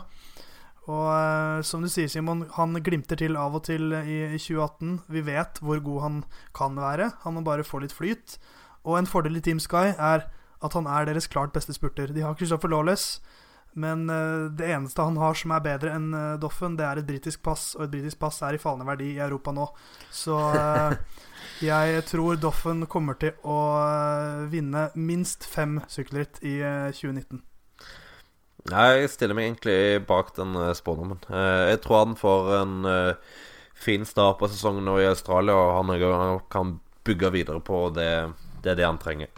Og 0.91 1.05
uh, 1.07 1.63
som 1.63 1.85
du 1.85 1.91
sier, 1.91 2.11
Simon, 2.11 2.47
han 2.57 2.75
glimter 2.83 3.19
til 3.21 3.37
av 3.39 3.55
og 3.55 3.67
til 3.69 3.93
i, 4.01 4.19
i 4.35 4.41
2018. 4.41 4.97
Vi 5.15 5.23
vet 5.29 5.61
hvor 5.63 5.79
god 5.85 6.03
han 6.03 6.17
kan 6.57 6.79
være. 6.79 7.13
Han 7.23 7.39
må 7.39 7.45
bare 7.47 7.67
få 7.67 7.85
litt 7.85 7.95
flyt. 7.95 8.39
Og 8.83 8.99
en 8.99 9.07
fordel 9.07 9.39
i 9.39 9.45
Team 9.45 9.63
Sky 9.63 9.93
er 9.95 10.27
at 10.63 10.75
han 10.79 10.89
er 10.91 11.07
deres 11.07 11.31
klart 11.31 11.55
beste 11.55 11.75
spurter. 11.75 12.11
De 12.15 12.25
har 12.27 12.35
Christopher 12.39 12.71
Lawless, 12.71 13.21
men 13.79 14.09
uh, 14.11 14.51
det 14.51 14.73
eneste 14.75 15.07
han 15.07 15.21
har 15.23 15.39
som 15.39 15.55
er 15.55 15.63
bedre 15.63 15.95
enn 15.95 16.11
uh, 16.15 16.35
Doffen, 16.43 16.75
det 16.79 16.87
er 16.87 16.99
et 16.99 17.07
britisk 17.07 17.45
pass, 17.47 17.73
og 17.79 17.87
et 17.87 17.95
britisk 17.95 18.19
pass 18.23 18.43
er 18.43 18.59
i 18.59 18.63
fallende 18.63 18.89
verdi 18.91 19.13
i 19.15 19.23
Europa 19.23 19.55
nå. 19.55 19.69
Så 20.11 20.35
jeg 21.63 22.03
tror 22.11 22.43
Doffen 22.43 22.89
kommer 22.91 23.23
til 23.23 23.39
å 23.47 23.61
vinne 24.51 24.89
minst 24.99 25.47
fem 25.47 25.79
sykkelritt 25.87 26.43
i 26.43 26.59
2019. 26.91 27.47
Jeg 28.71 29.09
stiller 29.11 29.35
meg 29.35 29.49
egentlig 29.49 30.05
bak 30.07 30.31
den 30.37 30.55
spådommen. 30.79 31.19
Jeg 31.27 31.81
tror 31.83 32.05
han 32.05 32.15
får 32.19 32.51
en 32.61 32.75
fin 33.75 34.05
start 34.07 34.39
på 34.39 34.49
sesongen 34.53 34.87
nå 34.87 35.01
i 35.03 35.09
Australia, 35.11 35.57
og 35.59 35.89
han 35.91 36.39
kan 36.53 36.77
bygge 37.03 37.33
videre 37.35 37.61
på 37.61 37.89
det, 37.97 38.31
det, 38.63 38.77
det 38.79 38.87
han 38.87 39.01
trenger. 39.03 39.33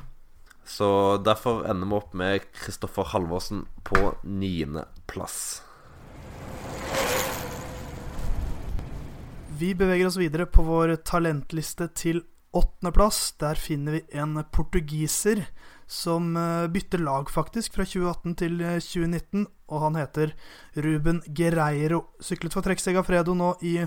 Så 0.64 1.16
derfor 1.25 1.64
ender 1.69 1.88
vi 1.88 1.97
opp 1.99 2.14
med 2.16 2.45
Kristoffer 2.57 3.09
Halvorsen 3.12 3.64
på 3.85 4.14
niendeplass. 4.25 5.62
Vi 9.59 9.75
beveger 9.78 10.09
oss 10.09 10.16
videre 10.19 10.49
på 10.50 10.64
vår 10.66 10.97
talentliste 11.07 11.87
til 11.95 12.25
åttendeplass. 12.57 13.37
Der 13.38 13.61
finner 13.61 13.99
vi 13.99 14.02
en 14.19 14.40
portugiser 14.50 15.45
som 15.86 16.36
eh, 16.36 16.66
bytter 16.68 16.98
lag, 16.98 17.30
faktisk, 17.30 17.74
fra 17.74 17.84
2018 17.84 18.34
til 18.40 18.58
2019. 18.58 19.40
Eh, 19.40 19.50
og 19.68 19.80
han 19.80 19.98
heter 19.98 20.34
Ruben 20.76 21.22
Gereiro. 21.26 22.04
Syklet 22.20 22.54
for 22.54 22.64
Trekk 22.64 22.82
Segafredo 22.82 23.34
nå 23.36 23.54
i 23.64 23.78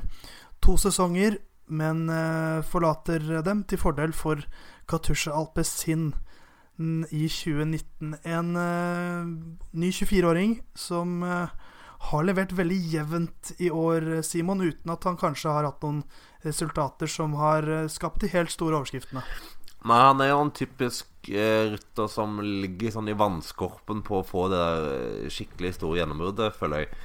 to 0.64 0.78
sesonger, 0.82 1.38
men 1.68 2.08
eh, 2.10 2.64
forlater 2.66 3.42
dem 3.46 3.64
til 3.68 3.82
fordel 3.82 4.16
for 4.16 4.42
Katusha 4.90 5.36
Alpezin 5.36 6.12
i 6.78 7.26
2019. 7.26 8.14
En 8.30 8.50
ny 9.74 9.88
24-åring 9.90 10.60
som 10.78 11.24
har 11.26 12.28
levert 12.28 12.54
veldig 12.54 12.78
jevnt 12.92 13.50
i 13.58 13.72
år, 13.74 14.22
Simon, 14.22 14.62
uten 14.62 14.94
at 14.94 15.08
han 15.10 15.18
kanskje 15.18 15.56
har 15.56 15.66
hatt 15.66 15.82
noen 15.82 16.04
resultater 16.46 17.10
som 17.10 17.34
har 17.42 17.66
skapt 17.90 18.22
de 18.22 18.30
helt 18.30 18.54
store 18.54 18.78
overskriftene. 18.78 19.26
Nei, 19.86 20.00
han 20.02 20.22
er 20.24 20.32
jo 20.32 20.40
en 20.42 20.54
typisk 20.56 21.08
rytter 21.28 22.08
som 22.10 22.40
ligger 22.42 22.94
sånn 22.96 23.12
i 23.12 23.18
vannskorpen 23.18 24.02
på 24.08 24.22
å 24.22 24.26
få 24.26 24.48
det 24.52 24.60
der 24.64 25.34
skikkelig 25.34 25.74
store 25.76 26.00
gjennombruddet, 26.00 26.56
føler 26.56 26.86
jeg. 26.86 27.02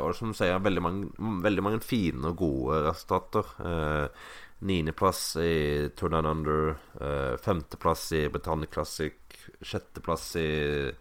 og 0.00 0.14
som 0.16 0.32
sier, 0.34 0.56
veldig 0.64 0.82
mange, 0.82 1.10
veldig 1.44 1.64
mange 1.64 1.82
fine 1.84 2.32
og 2.32 2.38
gode 2.40 2.78
resultater. 2.88 3.52
Eh, 3.60 4.30
Niendeplass 4.62 5.36
i 5.42 5.90
Tour 5.96 6.10
Down 6.10 6.26
Under. 6.26 6.76
eh, 7.00 7.36
femteplass 7.36 8.12
i 8.12 8.28
Britannia 8.28 8.66
Classic. 8.66 9.14
Sjetteplass 9.60 10.36
i 10.36 10.92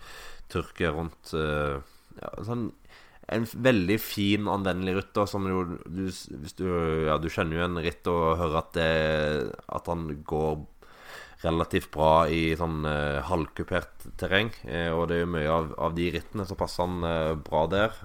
Tyrkia 0.50 0.92
rundt 0.92 1.34
uh, 1.38 1.78
ja, 2.18 2.30
sånn, 2.44 2.72
En 3.32 3.46
veldig 3.46 3.98
fin, 4.02 4.48
anvendelig 4.50 4.96
rytter 4.98 5.28
som 5.30 5.46
jo 5.48 5.62
du, 5.86 6.10
du, 6.58 6.66
ja, 7.06 7.20
du 7.22 7.30
kjenner 7.30 7.60
jo 7.60 7.68
en 7.68 7.80
ritt 7.86 8.10
og 8.12 8.40
hører 8.42 8.58
at, 8.60 8.72
det, 8.76 9.54
at 9.72 9.88
han 9.88 10.10
går 10.28 10.66
relativt 11.42 11.90
bra 11.94 12.28
i 12.30 12.54
sånn 12.58 12.86
eh, 12.88 13.22
halvkupert 13.26 14.08
terreng. 14.20 14.52
Eh, 14.66 14.90
og 14.94 15.08
det 15.10 15.18
er 15.18 15.24
jo 15.26 15.32
mye 15.36 15.54
av, 15.54 15.72
av 15.90 15.96
de 15.98 16.10
rittene 16.14 16.46
så 16.48 16.58
passer 16.60 16.86
han 16.86 17.08
eh, 17.08 17.34
bra 17.50 17.66
der. 17.72 17.98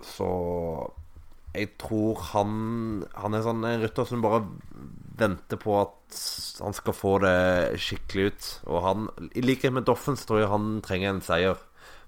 så 0.00 0.30
jeg 1.50 1.66
tror 1.82 2.20
han 2.30 3.04
Han 3.18 3.34
er 3.34 3.42
sånn 3.42 3.64
en 3.66 3.82
rytter 3.82 4.06
som 4.06 4.22
bare 4.22 4.44
venter 5.20 5.58
på 5.60 5.74
at 5.80 6.20
han 6.62 6.72
skal 6.72 6.94
få 6.96 7.18
det 7.20 7.80
skikkelig 7.82 8.30
ut. 8.30 8.46
Og 8.72 8.78
han, 8.86 9.08
i 9.36 9.42
likhet 9.44 9.74
med 9.74 9.84
Doffen, 9.84 10.16
så 10.16 10.26
tror 10.26 10.40
jeg 10.40 10.52
han 10.52 10.70
trenger 10.86 11.10
en 11.10 11.20
seier. 11.24 11.58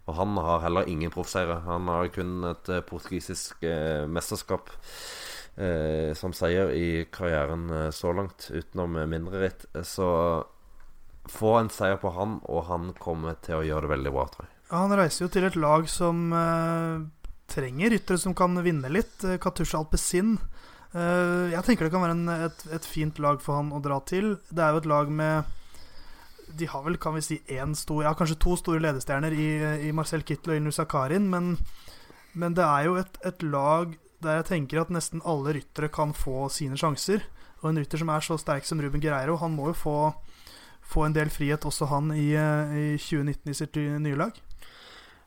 Og 0.07 0.17
han 0.17 0.39
har 0.41 0.63
heller 0.65 0.89
ingen 0.89 1.13
proffseire. 1.13 1.59
Han 1.67 1.91
har 1.93 2.09
kun 2.15 2.41
et 2.49 2.71
uh, 2.73 2.81
portugisisk 2.87 3.67
mesterskap 4.09 4.73
som 6.17 6.33
seier 6.33 6.71
i 6.73 7.05
karrieren 7.13 7.67
så 7.93 8.09
langt, 8.17 8.47
utenom 8.49 8.95
mindre 9.11 9.43
ritt. 9.43 9.67
Så 9.85 10.07
få 11.29 11.51
en 11.59 11.69
seier 11.69 12.01
på 12.01 12.13
han, 12.17 12.39
og 12.49 12.65
han 12.71 12.95
kommer 12.97 13.37
til 13.45 13.59
å 13.59 13.67
gjøre 13.67 13.85
det 13.85 13.93
veldig 13.93 14.13
bra, 14.17 14.25
tror 14.33 14.49
jeg. 14.49 14.55
Han 14.73 14.97
reiser 14.97 15.27
jo 15.27 15.33
til 15.35 15.45
et 15.51 15.59
lag 15.61 15.85
som 15.93 16.33
trenger 17.53 17.91
ryttere 17.91 18.19
som 18.19 18.35
kan 18.35 18.57
vinne 18.65 18.91
litt. 18.93 19.25
Eh, 19.25 19.39
Katusha 19.43 19.81
Alpezin. 19.81 20.37
Eh, 20.93 21.53
jeg 21.53 21.65
tenker 21.67 21.87
det 21.87 21.95
kan 21.95 22.05
være 22.05 22.17
en, 22.17 22.29
et, 22.49 22.65
et, 22.73 22.87
fint 22.89 23.19
lag 23.23 23.41
for 23.45 23.61
han 23.61 23.73
å 23.75 23.83
dra 23.85 24.01
til. 24.09 24.37
Det 24.51 24.65
er 24.65 24.75
jo 24.75 24.83
et 24.83 24.93
lag 24.93 25.13
med 25.23 25.59
De 26.53 26.69
har 26.69 26.83
vel, 26.85 26.99
kan 27.01 27.17
vi 27.17 27.25
si, 27.25 27.41
én 27.49 27.73
stor 27.79 28.03
Ja, 28.05 28.13
kanskje 28.13 28.41
to 28.45 28.59
store 28.61 28.83
ledestjerner 28.85 29.33
i, 29.33 29.49
i 29.89 29.93
Marcel 29.97 30.25
Kittel 30.27 30.53
og 30.53 30.61
Inu 30.61 30.73
Sakarin, 30.75 31.31
men, 31.33 31.55
men, 32.35 32.57
det 32.59 32.67
er 32.67 32.89
jo 32.89 32.99
et, 33.01 33.17
et, 33.25 33.43
lag 33.43 33.95
der 34.23 34.41
jeg 34.41 34.49
tenker 34.51 34.83
at 34.83 34.93
nesten 34.95 35.23
alle 35.29 35.57
ryttere 35.59 35.91
kan 35.93 36.15
få 36.17 36.49
sine 36.53 36.79
sjanser. 36.81 37.25
Og 37.63 37.71
en 37.71 37.83
rytter 37.83 38.01
som 38.01 38.11
er 38.11 38.25
så 38.25 38.39
sterk 38.41 38.67
som 38.67 38.81
Ruben 38.83 39.03
Guerreiro, 39.03 39.37
han 39.39 39.55
må 39.55 39.71
jo 39.71 39.79
få, 39.79 39.97
få 40.83 41.07
en 41.07 41.15
del 41.15 41.31
frihet, 41.31 41.67
også 41.69 41.87
han, 41.93 42.11
i, 42.17 42.33
eh, 42.35 42.73
i 42.75 42.87
2019 42.99 43.53
i 43.53 43.59
sitt 43.59 43.79
nye 44.03 44.19
lag. 44.19 44.41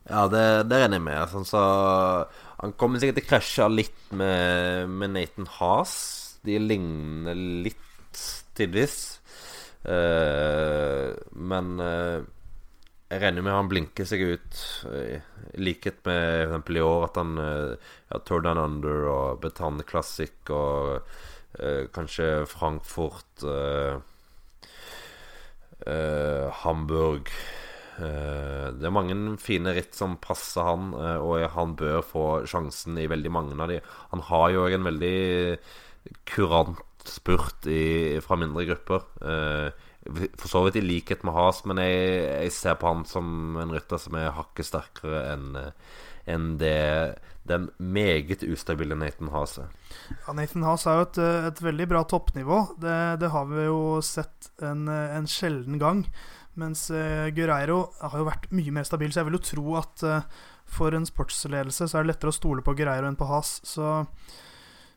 Ja, 0.06 0.28
det, 0.30 0.46
det 0.70 0.82
regner 0.84 1.00
jeg 1.00 1.06
med. 1.08 1.22
Sånn, 1.32 1.48
så 1.50 1.62
han 2.60 2.76
kommer 2.78 3.02
sikkert 3.02 3.22
til 3.22 3.26
å 3.26 3.30
krasje 3.32 3.70
litt 3.72 4.14
med, 4.14 4.92
med 4.92 5.16
Nathan 5.16 5.50
Haas. 5.58 5.96
De 6.46 6.60
ligner 6.62 7.38
litt 7.66 8.22
tidvis. 8.56 9.00
Uh, 9.86 11.14
men 11.38 11.76
uh, 11.82 12.22
jeg 13.12 13.22
regner 13.22 13.46
med 13.46 13.56
han 13.56 13.70
blinker 13.72 14.08
seg 14.08 14.24
ut, 14.36 14.62
i 14.90 15.62
likhet 15.62 16.02
med 16.08 16.52
f.eks. 16.52 16.72
i 16.76 16.84
år, 16.84 17.06
at 17.10 17.20
han 17.22 17.38
uh, 17.40 17.92
ja, 18.12 18.22
Tour 18.26 18.44
Down 18.46 18.62
Under 18.62 19.06
og 19.12 19.44
Bretagne 19.44 19.86
Classic 19.88 20.52
og 20.54 21.06
kanskje 21.96 22.44
Frankfurt 22.52 23.46
Hamburg 26.66 27.32
Eh, 27.96 28.68
det 28.76 28.88
er 28.90 28.92
mange 28.94 29.16
fine 29.40 29.72
ritt 29.76 29.96
som 29.96 30.18
passer 30.24 30.68
han, 30.68 30.92
eh, 31.00 31.20
og 31.24 31.46
han 31.56 31.76
bør 31.80 32.02
få 32.04 32.26
sjansen 32.50 33.00
i 33.00 33.08
veldig 33.08 33.32
mange 33.32 33.56
av 33.56 33.72
de. 33.72 33.80
Han 34.12 34.24
har 34.30 34.50
jo 34.52 34.66
en 34.68 34.88
veldig 34.90 35.58
kurant 36.28 36.84
spurt 37.08 37.68
i, 37.70 38.20
fra 38.26 38.38
mindre 38.40 38.66
grupper. 38.68 39.06
Eh, 39.22 39.85
for 40.38 40.50
så 40.52 40.64
vidt 40.66 40.80
i 40.80 40.86
likhet 40.86 41.24
med 41.26 41.34
Has, 41.34 41.64
men 41.66 41.82
jeg, 41.82 42.02
jeg 42.46 42.54
ser 42.54 42.78
på 42.82 42.92
han 42.92 43.06
som 43.10 43.58
en 43.62 43.74
rytter 43.74 44.02
som 44.02 44.18
er 44.20 44.34
hakket 44.36 44.70
sterkere 44.70 45.24
enn 45.34 45.56
en 46.26 46.56
det 46.58 47.20
den 47.46 47.68
meget 47.78 48.42
ustabile 48.42 48.96
Nathan 48.98 49.30
Haas 49.30 49.60
er. 49.62 49.68
Ja, 50.26 50.34
Nathan 50.34 50.64
Haas 50.66 50.88
er 50.90 50.98
jo 50.98 51.04
et, 51.06 51.20
et 51.52 51.62
veldig 51.62 51.86
bra 51.92 52.02
toppnivå. 52.10 52.62
Det, 52.82 52.96
det, 53.22 53.30
har 53.30 53.46
vi 53.52 53.68
jo 53.68 54.00
sett 54.02 54.50
en, 54.66 54.88
en 54.90 55.30
sjelden 55.30 55.78
gang. 55.82 56.02
Mens 56.58 56.88
uh, 56.90 57.28
Guerreiro 57.36 57.84
har 58.00 58.18
jo 58.18 58.28
vært 58.30 58.50
mye 58.56 58.74
mer 58.74 58.88
stabil, 58.88 59.12
så 59.12 59.22
jeg 59.22 59.30
vil 59.30 59.38
jo 59.38 59.46
tro 59.52 59.78
at 59.78 60.06
uh, 60.08 60.42
for 60.66 60.96
en 60.96 61.06
sportsledelse 61.06 61.86
så 61.86 62.00
er 62.00 62.06
det 62.06 62.16
lettere 62.16 62.34
å 62.34 62.40
stole 62.40 62.66
på 62.66 62.74
Guerreiro 62.78 63.12
enn 63.12 63.20
på 63.20 63.28
Has. 63.30 63.60
Så, 63.68 63.92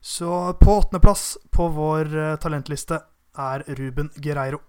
så 0.00 0.32
på 0.56 0.78
åttendeplass 0.78 1.34
på 1.52 1.68
vår 1.76 2.14
uh, 2.14 2.32
talentliste 2.40 3.02
er 3.38 3.66
Ruben 3.76 4.08
Guerreiro. 4.16 4.62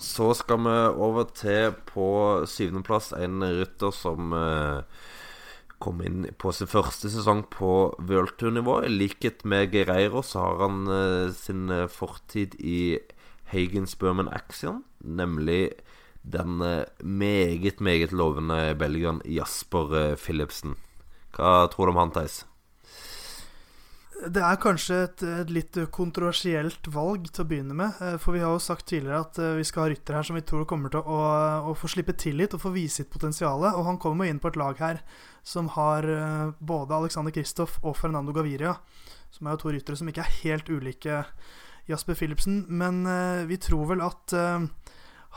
Så 0.00 0.32
skal 0.32 0.62
vi 0.64 0.76
over 0.96 1.26
til 1.36 1.74
på 1.90 2.06
syvendeplass 2.48 3.12
en 3.18 3.44
rytter 3.44 3.92
som 3.92 4.32
kom 5.80 6.00
inn 6.04 6.24
på 6.40 6.52
sin 6.56 6.68
første 6.68 7.10
sesong 7.12 7.42
på 7.52 7.92
World 8.08 8.34
Tour-nivå. 8.40 8.78
I 8.84 8.92
likhet 8.92 9.44
med 9.44 9.72
Gereiro 9.74 10.24
så 10.24 10.40
har 10.44 10.64
han 10.64 10.88
uh, 10.88 11.32
sin 11.36 11.68
fortid 11.92 12.56
i 12.60 12.98
Hagens 13.52 13.96
Berman 14.00 14.28
Axion, 14.32 14.82
nemlig 15.04 15.72
den 16.20 16.60
meget, 17.00 17.80
meget 17.80 18.12
lovende 18.12 18.74
belgieren 18.78 19.22
Jasper 19.24 20.16
Philipsen. 20.20 20.76
Hva 21.36 21.66
tror 21.72 21.88
du 21.88 21.94
om 21.96 22.00
han, 22.04 22.12
Theis? 22.14 22.44
Det 24.20 24.40
er 24.44 24.58
kanskje 24.60 24.96
et, 25.06 25.22
et, 25.24 25.50
litt 25.52 25.76
kontroversielt 25.94 26.88
valg 26.92 27.24
til 27.30 27.44
å 27.44 27.48
begynne 27.48 27.76
med. 27.76 28.00
Eh, 28.04 28.16
for 28.20 28.36
vi 28.36 28.42
har 28.44 28.52
jo 28.52 28.60
sagt 28.60 28.84
tidligere 28.90 29.22
at 29.24 29.40
eh, 29.40 29.54
vi 29.56 29.64
skal 29.64 29.86
ha 29.86 29.92
ryttere 29.92 30.20
her 30.20 30.28
som 30.28 30.36
vi 30.36 30.44
tror 30.44 30.66
kommer 30.68 30.92
til 30.92 31.00
å, 31.00 31.20
å 31.70 31.74
få 31.78 31.88
slippe 31.88 32.12
til 32.20 32.36
litt 32.40 32.52
og 32.56 32.60
få 32.60 32.74
vise 32.74 33.00
sitt 33.00 33.10
potensial. 33.12 33.64
Og 33.70 33.86
han 33.86 34.00
kommer 34.02 34.28
inn 34.28 34.42
på 34.42 34.52
et 34.52 34.60
lag 34.60 34.76
her 34.82 35.00
som 35.46 35.70
har 35.76 36.04
eh, 36.04 36.52
både 36.60 36.98
Alexander 36.98 37.32
Kristoff 37.32 37.78
og 37.80 37.96
Fernando 37.96 38.36
Gaviria. 38.36 38.76
Som 39.32 39.48
er 39.48 39.56
jo 39.56 39.64
to 39.64 39.74
ryttere 39.76 39.96
som 39.96 40.12
ikke 40.12 40.26
er 40.26 40.38
helt 40.42 40.68
ulike 40.68 41.24
Jasper 41.88 42.18
Philipsen. 42.18 42.64
Men 42.68 43.04
vi 43.48 43.56
tror 43.62 43.86
vel 43.92 44.02
at 44.02 44.34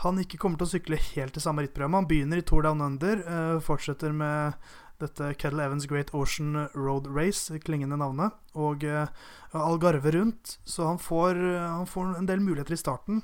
han 0.02 0.16
ikke 0.18 0.40
kommer 0.42 0.58
til 0.58 0.66
å 0.66 0.72
sykle 0.72 0.98
helt 1.14 1.36
til 1.36 1.42
samme 1.44 1.62
rittprogram. 1.62 1.94
Han 2.00 2.08
begynner 2.10 2.42
i 2.42 2.46
Tour 2.46 2.66
Down 2.66 2.82
Under, 2.82 3.22
fortsetter 3.62 4.10
med 4.14 4.58
dette 5.02 5.32
Kettle 5.38 5.64
Evans 5.64 5.86
Great 5.90 6.12
Ocean 6.14 6.68
Road 6.74 7.08
Race, 7.10 7.52
klingende 7.64 7.98
navnet, 7.98 8.34
og 8.54 8.84
uh, 8.86 9.10
Algarve 9.58 10.12
rundt. 10.14 10.56
Så 10.64 10.86
han 10.86 11.00
får, 11.02 11.40
han 11.58 11.88
får, 11.90 12.14
en 12.18 12.30
del 12.30 12.42
muligheter 12.44 12.76
i 12.76 12.80
starten. 12.80 13.22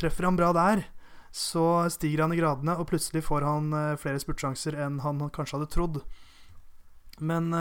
Treffer 0.00 0.28
han 0.28 0.38
bra 0.38 0.52
der, 0.56 0.86
så 1.32 1.84
stiger 1.92 2.24
han 2.24 2.34
i 2.34 2.40
gradene, 2.40 2.76
og 2.78 2.88
plutselig 2.90 3.24
får 3.28 3.46
han 3.48 3.72
uh, 3.76 3.96
flere 4.00 4.20
spurtsjanser 4.22 4.78
enn 4.86 5.00
han 5.04 5.26
kanskje 5.32 5.60
hadde 5.60 5.72
trodd. 5.72 6.02
Men 7.22 7.52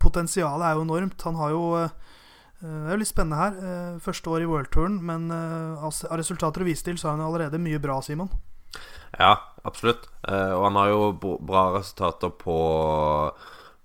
potensialet 0.00 0.64
er 0.64 0.78
jo 0.78 0.84
enormt. 0.86 1.24
Han 1.26 1.34
har 1.36 1.50
jo 1.52 1.64
det 2.62 2.70
er 2.70 2.94
jo 2.94 3.00
litt 3.02 3.10
spennende 3.10 3.36
her. 3.36 3.98
Første 4.00 4.30
år 4.32 4.44
i 4.44 4.46
worldtouren, 4.48 4.94
men 5.04 5.26
av 5.34 5.92
resultater 6.16 6.62
å 6.62 6.68
vise 6.70 6.86
til, 6.86 6.96
så 6.96 7.10
har 7.10 7.18
han 7.18 7.26
allerede 7.26 7.60
mye 7.60 7.82
bra, 7.82 7.98
Simon. 8.06 8.30
Ja, 9.18 9.34
absolutt. 9.68 10.08
Eh, 10.28 10.52
og 10.54 10.68
han 10.68 10.78
har 10.80 10.92
jo 10.92 11.10
bra 11.20 11.66
resultater 11.78 12.32
på, 12.40 12.58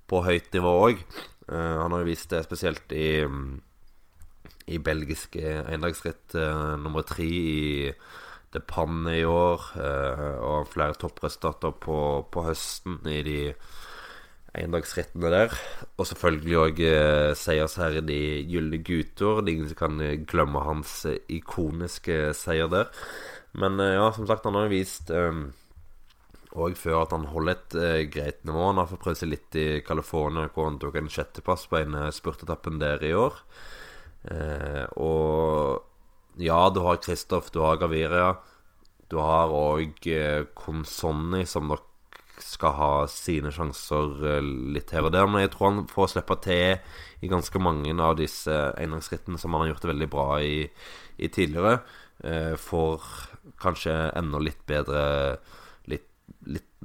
på 0.09 0.23
høyt 0.27 0.53
nivå 0.55 0.75
òg. 0.85 1.03
Eh, 1.49 1.75
han 1.81 1.91
har 1.91 2.03
jo 2.03 2.09
vist 2.09 2.29
det 2.33 2.45
spesielt 2.45 2.95
i, 2.95 3.25
i 4.69 4.79
belgiske 4.83 5.59
endagsritt 5.73 6.37
eh, 6.37 6.73
nummer 6.79 7.07
tre 7.07 7.27
i 7.27 7.91
De 8.53 8.61
Panne 8.65 9.13
i 9.19 9.25
år. 9.25 9.61
og 10.41 10.71
flere 10.71 10.97
toppresultater 10.97 11.75
på, 11.85 12.25
på 12.33 12.45
høsten 12.47 12.97
i 13.05 13.21
de 13.21 13.39
endagsrittene 14.57 15.31
der. 15.31 15.53
Og 15.97 16.07
selvfølgelig 16.09 16.57
òg 16.57 16.81
eh, 16.85 17.31
seiersherren 17.37 18.09
i 18.13 18.41
Gylne 18.49 18.81
gutter. 18.85 19.43
Ingen 19.45 19.73
kan 19.77 19.99
glemme 20.29 20.63
hans 20.65 21.03
ikoniske 21.29 22.33
seier 22.37 22.71
der. 22.71 22.89
Men 23.53 23.79
eh, 23.83 23.95
ja, 23.97 24.09
som 24.15 24.27
sagt, 24.29 24.47
han 24.47 24.57
har 24.57 24.67
jo 24.67 24.75
vist 24.75 25.13
òg 26.57 26.77
før 26.79 27.03
at 27.03 27.11
han 27.13 27.27
holder 27.29 27.55
et 27.55 27.75
eh, 27.77 28.05
greit 28.09 28.41
nivå. 28.47 28.69
Han 28.71 28.81
har 28.81 28.89
fått 28.89 29.03
prøvd 29.03 29.21
seg 29.21 29.31
litt 29.33 29.57
i 29.59 29.67
California, 29.85 30.49
hvor 30.53 30.69
han 30.69 30.79
tok 30.81 30.97
en 30.97 31.11
sjetteplass 31.11 31.67
på 31.69 31.81
en 31.81 31.97
spurtetappen 32.15 32.79
der 32.81 33.03
i 33.05 33.13
år. 33.17 33.37
Eh, 34.29 34.85
og 34.97 35.85
ja, 36.41 36.61
du 36.73 36.81
har 36.85 37.01
Kristoff, 37.03 37.51
du 37.53 37.61
har 37.61 37.77
Gaviria. 37.81 38.33
Du 39.09 39.19
har 39.21 39.53
òg 39.53 40.09
eh, 40.09 40.47
Consonni, 40.57 41.45
som 41.49 41.69
nok 41.69 41.85
skal 42.39 42.71
ha 42.77 42.91
sine 43.11 43.51
sjanser 43.51 44.13
litt 44.71 44.93
her 44.95 45.05
og 45.05 45.13
der. 45.13 45.27
Men 45.29 45.43
jeg 45.43 45.53
tror 45.53 45.69
han 45.69 45.87
får 45.91 46.13
slippe 46.15 46.39
til 46.41 46.79
i 47.19 47.29
ganske 47.29 47.61
mange 47.61 47.93
av 48.01 48.15
disse 48.17 48.55
engangsrittene 48.79 49.37
som 49.37 49.53
han 49.53 49.65
har 49.65 49.73
gjort 49.73 49.83
det 49.83 49.91
veldig 49.91 50.09
bra 50.13 50.27
i, 50.39 50.61
i 51.19 51.27
tidligere. 51.27 51.81
får 52.63 53.03
kanskje 53.59 53.93
enda 54.15 54.39
litt 54.39 54.63
bedre 54.67 55.03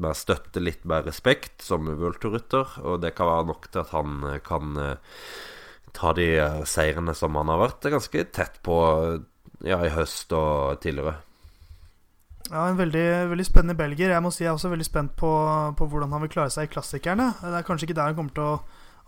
mer 0.01 0.17
støtte, 0.19 0.63
litt 0.63 0.85
mer 0.89 1.05
respekt 1.07 1.63
som 1.63 1.87
worldtour-rytter. 1.87 2.79
Og 2.85 3.03
det 3.03 3.15
kan 3.19 3.31
være 3.31 3.51
nok 3.51 3.69
til 3.71 3.83
at 3.85 3.93
han 3.95 4.25
eh, 4.31 4.41
kan 4.45 4.81
eh, 4.81 5.21
ta 5.95 6.15
de 6.17 6.29
eh, 6.39 6.65
seirene 6.69 7.15
som 7.17 7.37
han 7.39 7.53
har 7.53 7.63
vært 7.63 7.91
ganske 7.95 8.27
tett 8.35 8.61
på 8.67 8.79
ja, 9.65 9.79
i 9.79 9.95
høst 9.95 10.35
og 10.35 10.81
tidligere. 10.83 11.19
Ja, 12.51 12.67
En 12.69 12.77
veldig, 12.77 13.31
veldig 13.31 13.47
spennende 13.47 13.79
belgier. 13.79 14.13
Jeg 14.13 14.23
må 14.25 14.33
si 14.35 14.45
jeg 14.45 14.51
er 14.53 14.59
også 14.59 14.73
veldig 14.73 14.87
spent 14.87 15.15
på, 15.17 15.31
på, 15.79 15.87
hvordan 15.89 16.13
han 16.13 16.25
vil 16.27 16.33
klare 16.35 16.53
seg 16.53 16.69
i 16.69 16.73
klassikerne. 16.75 17.31
Det 17.41 17.55
er 17.57 17.67
kanskje 17.67 17.89
ikke 17.89 17.97
der 17.97 18.11
han 18.11 18.19
kommer 18.19 18.37
til 18.37 18.45
å, 18.45 18.57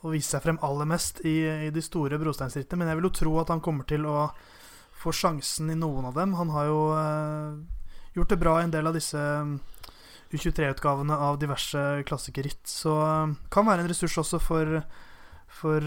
å 0.07 0.12
vise 0.14 0.33
seg 0.33 0.46
frem 0.46 0.61
aller 0.64 0.88
mest 0.88 1.20
i, 1.29 1.38
i 1.66 1.72
de 1.75 1.85
store 1.85 2.20
brosteinsrittene, 2.22 2.81
men 2.81 2.92
jeg 2.92 3.01
vil 3.01 3.11
jo 3.11 3.16
tro 3.20 3.35
at 3.42 3.53
han 3.53 3.61
kommer 3.64 3.88
til 3.88 4.09
å 4.09 4.31
få 4.96 5.12
sjansen 5.12 5.68
i 5.70 5.77
noen 5.77 6.09
av 6.09 6.16
dem. 6.16 6.33
Han 6.38 6.53
har 6.55 6.70
jo 6.70 6.81
eh, 6.96 7.59
gjort 8.16 8.33
det 8.33 8.40
bra 8.40 8.57
i 8.61 8.64
en 8.64 8.72
del 8.72 8.88
av 8.88 8.96
disse 8.96 9.20
mm, 9.20 9.53
U23-utgavene 10.32 11.16
av 11.28 11.38
diverse 11.42 11.82
klassikerritt. 12.08 12.64
Så 12.68 12.94
uh, 12.98 13.34
kan 13.52 13.68
være 13.68 13.84
en 13.84 13.90
ressurs 13.92 14.18
også 14.22 14.42
for 14.42 14.80
for 15.56 15.80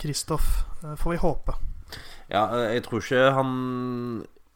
Kristoff, 0.00 0.62
uh, 0.80 0.94
får 0.96 1.10
vi 1.10 1.18
håpe. 1.20 1.56
Ja, 2.32 2.46
jeg 2.72 2.86
tror 2.86 3.02
ikke 3.02 3.32
han 3.36 3.50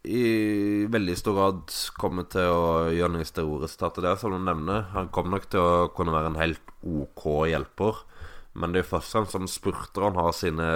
i 0.06 0.86
veldig 0.90 1.16
stor 1.18 1.34
grad 1.36 1.74
kommer 1.98 2.28
til 2.30 2.46
å 2.46 2.66
gjøre 2.94 3.16
noen 3.16 3.28
store 3.28 3.64
resultater 3.64 4.06
der, 4.06 4.18
som 4.20 4.32
du 4.32 4.38
nevner. 4.38 4.86
Han 4.94 5.10
kommer 5.12 5.36
nok 5.36 5.48
til 5.50 5.62
å 5.62 5.88
kunne 5.96 6.14
være 6.14 6.30
en 6.32 6.40
helt 6.40 6.76
OK 6.86 7.26
hjelper. 7.50 8.04
Men 8.56 8.72
det 8.72 8.84
er 8.84 8.88
først 8.88 9.12
og 9.12 9.16
fremst 9.16 9.36
som 9.36 9.50
spurter 9.50 10.06
han 10.06 10.18
har 10.20 10.32
sine 10.36 10.68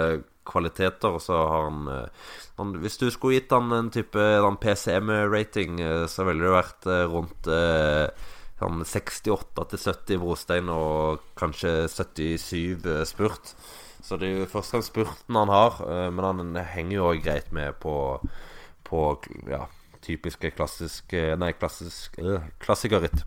kvaliteter. 0.47 1.15
Og 1.15 1.23
så 1.23 1.37
har 1.37 1.63
han, 1.69 1.87
eh, 1.87 2.27
han, 2.57 2.75
Hvis 2.81 2.97
du 2.97 3.09
skulle 3.11 3.39
gitt 3.39 3.51
han 3.51 3.71
en 3.71 3.89
type 3.89 4.19
PCM-rating, 4.61 5.79
eh, 5.79 6.05
så 6.07 6.25
ville 6.27 6.45
det 6.45 6.57
vært 6.57 6.85
eh, 6.87 7.05
rundt 7.09 7.47
sånn 8.61 8.85
68 8.85 9.65
70 9.75 10.21
brostein 10.21 10.71
og 10.71 11.25
kanskje 11.39 11.89
77 11.89 12.87
spurt. 13.09 13.53
Så 14.01 14.17
det 14.17 14.29
er 14.29 14.39
jo 14.39 14.49
først 14.49 14.71
og 14.71 14.77
fremst 14.77 14.93
spurten 14.93 15.37
han 15.37 15.51
har, 15.53 15.77
men 16.13 16.25
han 16.25 16.55
henger 16.73 16.95
jo 16.95 17.09
òg 17.11 17.21
greit 17.25 17.51
med 17.53 17.75
på, 17.83 17.93
på 18.87 19.03
ja, 19.49 19.67
typiske 20.05 20.51
klassiske 20.55 21.35
Nei, 21.39 21.53
klassisk, 21.57 22.17
øh, 22.21 22.41
klassikerritt. 22.61 23.23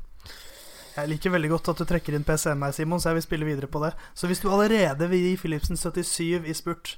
Jeg 0.94 1.10
liker 1.10 1.32
veldig 1.34 1.50
godt 1.50 1.72
at 1.72 1.80
du 1.82 1.88
trekker 1.90 2.14
inn 2.14 2.26
PCM 2.26 2.62
her, 2.62 2.74
Simon, 2.74 3.00
så 3.02 3.10
jeg 3.10 3.18
vil 3.18 3.26
spille 3.26 3.48
videre 3.48 3.70
på 3.70 3.80
det. 3.82 3.90
Så 4.14 4.30
hvis 4.30 4.42
du 4.42 4.50
allerede 4.52 5.08
vil 5.10 5.24
gi 5.26 5.36
Philipsen 5.40 5.78
77 5.78 6.46
i 6.46 6.54
spurt, 6.54 6.94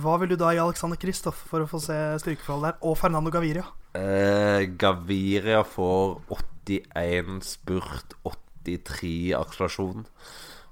hva 0.00 0.16
vil 0.20 0.32
du 0.32 0.38
da 0.40 0.54
gi 0.54 0.62
Alexander 0.62 0.98
Kristoff 1.00 1.42
for 1.50 1.64
å 1.64 1.68
få 1.68 1.80
se 1.82 1.98
styrkeforholdet 2.22 2.72
der? 2.72 2.78
Og 2.88 2.96
Fernando 2.98 3.32
Gaviria? 3.34 3.66
Eh, 3.94 4.64
Gaviria 4.80 5.60
får 5.68 6.16
81 6.64 7.40
spurt, 7.46 8.16
83 8.64 9.34
akselerasjon. 9.38 10.06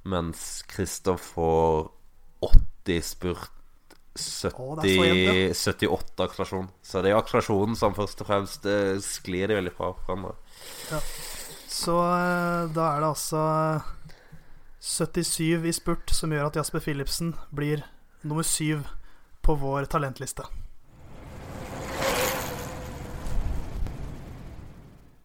Mens 0.09 0.63
Kristoff 0.71 1.33
får 1.37 1.91
80 2.43 3.03
spurt, 3.07 3.59
70, 4.19 4.59
oh, 4.59 4.85
jevnt, 4.85 5.57
78 5.57 6.27
akselerasjon. 6.27 6.69
Så 6.83 7.01
det 7.01 7.11
er 7.11 7.17
jo 7.17 7.23
akselerasjonen 7.23 7.79
som 7.79 7.97
først 7.97 8.25
og 8.25 8.29
fremst 8.29 8.67
eh, 8.69 8.97
sklir 9.05 9.49
de 9.49 9.61
veldig 9.61 9.75
fra 9.77 9.93
hverandre. 10.03 10.35
Ja. 10.91 11.01
Så 11.73 11.97
eh, 11.97 12.73
da 12.77 12.89
er 12.91 13.05
det 13.05 13.13
altså 13.13 13.45
77 14.83 15.69
i 15.71 15.73
spurt 15.77 16.13
som 16.13 16.35
gjør 16.35 16.51
at 16.51 16.59
Jasper 16.59 16.83
Philipsen 16.85 17.37
blir 17.55 17.87
nummer 18.27 18.47
syv 18.47 18.85
på 19.43 19.57
vår 19.59 19.89
talentliste. 19.91 20.45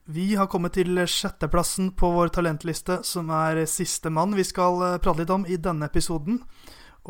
Vi 0.07 0.35
har 0.39 0.47
kommet 0.47 0.77
til 0.77 1.01
sjetteplassen 1.03 1.89
på 1.99 2.07
vår 2.15 2.29
talentliste, 2.31 3.01
som 3.03 3.27
er 3.35 3.65
siste 3.67 4.07
mann 4.07 4.37
vi 4.37 4.45
skal 4.47 4.79
eh, 4.85 4.99
prate 5.03 5.19
litt 5.19 5.33
om 5.35 5.43
i 5.43 5.57
denne 5.59 5.89
episoden. 5.91 6.37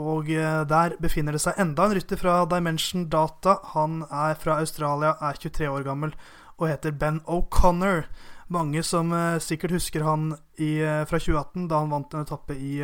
Og 0.01 0.31
eh, 0.33 0.63
der 0.65 0.95
befinner 0.97 1.37
det 1.37 1.43
seg 1.43 1.59
enda 1.61 1.85
en 1.85 1.93
rytter 1.93 2.17
fra 2.17 2.39
Dimension 2.49 3.05
Data. 3.13 3.59
Han 3.75 4.01
er 4.09 4.33
fra 4.41 4.57
Australia, 4.63 5.13
er 5.21 5.37
23 5.37 5.69
år 5.69 5.85
gammel 5.85 6.17
og 6.57 6.65
heter 6.71 6.97
Ben 6.97 7.21
O'Connor 7.29 8.07
mange 8.49 8.81
som 8.81 9.11
uh, 9.13 9.37
sikkert 9.43 9.75
husker 9.75 10.01
han 10.07 10.31
i, 10.55 10.79
fra 11.05 11.19
2018, 11.19 11.65
da 11.69 11.83
han 11.83 11.91
vant 11.91 12.13
en 12.15 12.23
etappe 12.23 12.55
i 12.55 12.79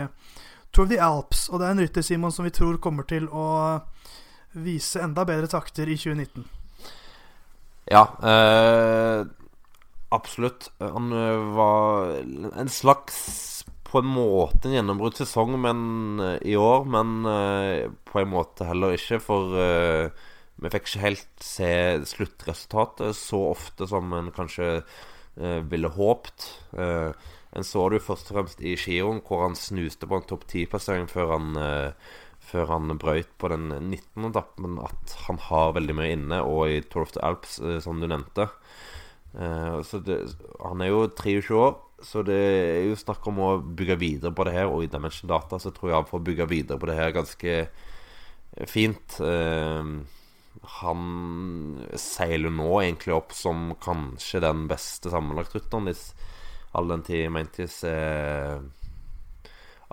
Tour 0.76 0.84
of 0.86 0.89
the 0.91 0.99
Alps. 1.02 1.47
Og 1.49 1.58
det 1.58 1.65
er 1.65 1.73
en 1.73 1.82
rytter, 1.88 2.06
Simon, 2.06 2.36
som 2.36 2.45
vi 2.45 2.54
tror 2.54 2.78
kommer 2.84 3.08
til 3.10 3.26
å 3.32 3.80
vise 4.60 5.02
enda 5.02 5.23
bedre 5.26 5.49
takter 5.49 5.89
i 5.89 5.95
2019. 5.97 6.43
Ja, 7.95 8.04
absolutt. 10.15 10.69
Han 10.82 11.10
var 11.58 12.13
en 12.60 12.69
slags 12.71 13.17
på 13.84 14.02
en 14.02 14.10
måte 14.10 14.69
en 14.69 14.73
gjennombruddssesong 14.78 15.58
men, 15.62 15.82
i 16.41 16.56
år, 16.58 16.86
men 16.89 17.91
på 18.10 18.21
en 18.21 18.32
måte 18.32 18.65
heller 18.65 18.95
ikke, 18.97 19.19
for 19.21 19.54
vi 20.63 20.71
fikk 20.71 20.88
ikke 20.88 21.04
helt 21.04 21.43
se 21.43 21.69
sluttresultatet 22.08 23.17
så 23.17 23.39
ofte 23.52 23.88
som 23.89 24.13
en 24.15 24.30
kanskje 24.36 24.67
eh, 24.80 25.62
ville 25.69 25.91
håpt. 25.97 26.49
Eh, 26.78 27.12
En 27.54 27.62
så 27.62 27.84
det 27.89 27.99
jo 27.99 28.08
først 28.08 28.32
og 28.32 28.38
fremst 28.39 28.62
i 28.65 28.71
Giroen, 28.73 29.19
hvor 29.21 29.43
han 29.43 29.54
snuste 29.54 30.08
på 30.10 30.17
en 30.17 30.23
topp 30.26 30.47
ti-plassering 30.49 31.06
før 31.12 31.36
han 31.36 31.60
eh, 31.62 32.08
før 32.43 32.71
han 32.71 32.95
brøyt 32.99 33.30
på 33.39 33.52
den 33.54 33.67
19. 33.71 34.26
etappen, 34.32 34.80
at 34.82 35.13
han 35.28 35.38
har 35.49 35.76
veldig 35.78 35.95
mye 35.95 36.15
inne, 36.15 36.39
og 36.43 36.65
i 36.67 36.82
Tour 36.82 37.06
of 37.06 37.13
the 37.13 37.21
Alps, 37.23 37.60
eh, 37.62 37.78
som 37.84 38.02
du 38.02 38.08
nevnte. 38.10 38.49
Eh, 39.34 40.00
det, 40.06 40.19
han 40.62 40.82
er 40.82 40.91
jo 40.91 41.08
23 41.10 41.58
år, 41.58 41.78
så 42.04 42.22
det 42.26 42.39
er 42.39 42.88
jo 42.89 43.00
snakk 43.00 43.26
om 43.32 43.39
å 43.41 43.52
bygge 43.63 43.98
videre 44.02 44.34
på 44.36 44.46
det 44.48 44.56
her. 44.58 44.72
Og 44.72 44.86
i 44.86 44.91
Dimension 44.91 45.32
Data 45.32 45.60
så 45.62 45.74
tror 45.74 45.91
jeg 45.91 46.00
han 46.02 46.12
får 46.12 46.28
bygge 46.30 46.50
videre 46.52 46.82
på 46.82 46.89
det 46.89 46.98
her 47.00 47.15
ganske 47.15 47.58
fint. 48.69 49.17
Eh, 49.24 49.93
han 50.80 51.02
seiler 52.00 52.54
nå 52.54 52.69
egentlig 52.82 53.15
opp 53.15 53.34
som 53.36 53.74
kanskje 53.84 54.43
den 54.43 54.67
beste 54.69 55.12
sammenlagtrytteren, 55.12 55.89
hvis 55.89 56.12
all 56.74 56.89
den 56.89 57.04
tid 57.06 57.30
Maintis 57.34 57.82
er 57.86 58.62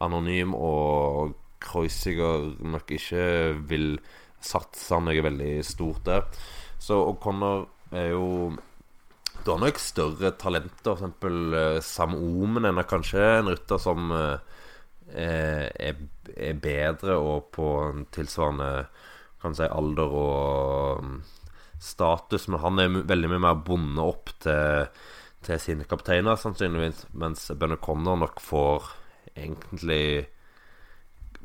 anonym 0.00 0.54
og 0.56 1.36
Kreuziger 1.60 2.46
nok 2.64 2.92
ikke 2.96 3.24
vil 3.68 3.98
satse 4.40 4.96
noe 5.04 5.24
veldig 5.24 5.58
stort 5.66 6.06
der. 6.06 6.24
Så 6.80 6.96
O'Connor 7.10 7.66
er 7.92 8.14
jo 8.14 8.26
Du 9.40 9.54
har 9.54 9.60
nok 9.62 9.78
større 9.80 10.34
talenter, 10.36 10.98
f.eks. 11.00 11.86
Sam 11.86 12.12
Omen 12.18 12.66
er 12.68 12.88
kanskje 12.88 13.22
en 13.38 13.48
rytter 13.48 13.80
som 13.80 14.10
er, 14.12 14.42
er, 15.80 16.02
er, 16.36 16.58
bedre 16.60 17.16
og 17.16 17.48
på 17.56 17.70
en 17.86 18.04
tilsvarende 18.12 18.68
kan 19.40 19.56
si 19.56 19.64
alder 19.64 20.12
og 20.12 21.06
mm, 21.06 21.14
status, 21.80 22.50
men 22.52 22.60
han 22.60 22.82
er 22.82 22.98
veldig 23.08 23.30
mye 23.32 23.44
mer 23.46 23.62
bundet 23.64 24.02
opp 24.04 24.34
til, 24.44 24.90
til 25.46 25.62
sine 25.64 25.88
kapteiner, 25.88 26.36
sannsynligvis, 26.36 27.06
mens 27.16 27.48
Ben 27.56 27.72
O'Connor 27.78 28.20
nok 28.20 28.44
får 28.44 28.90
egentlig 29.32 30.28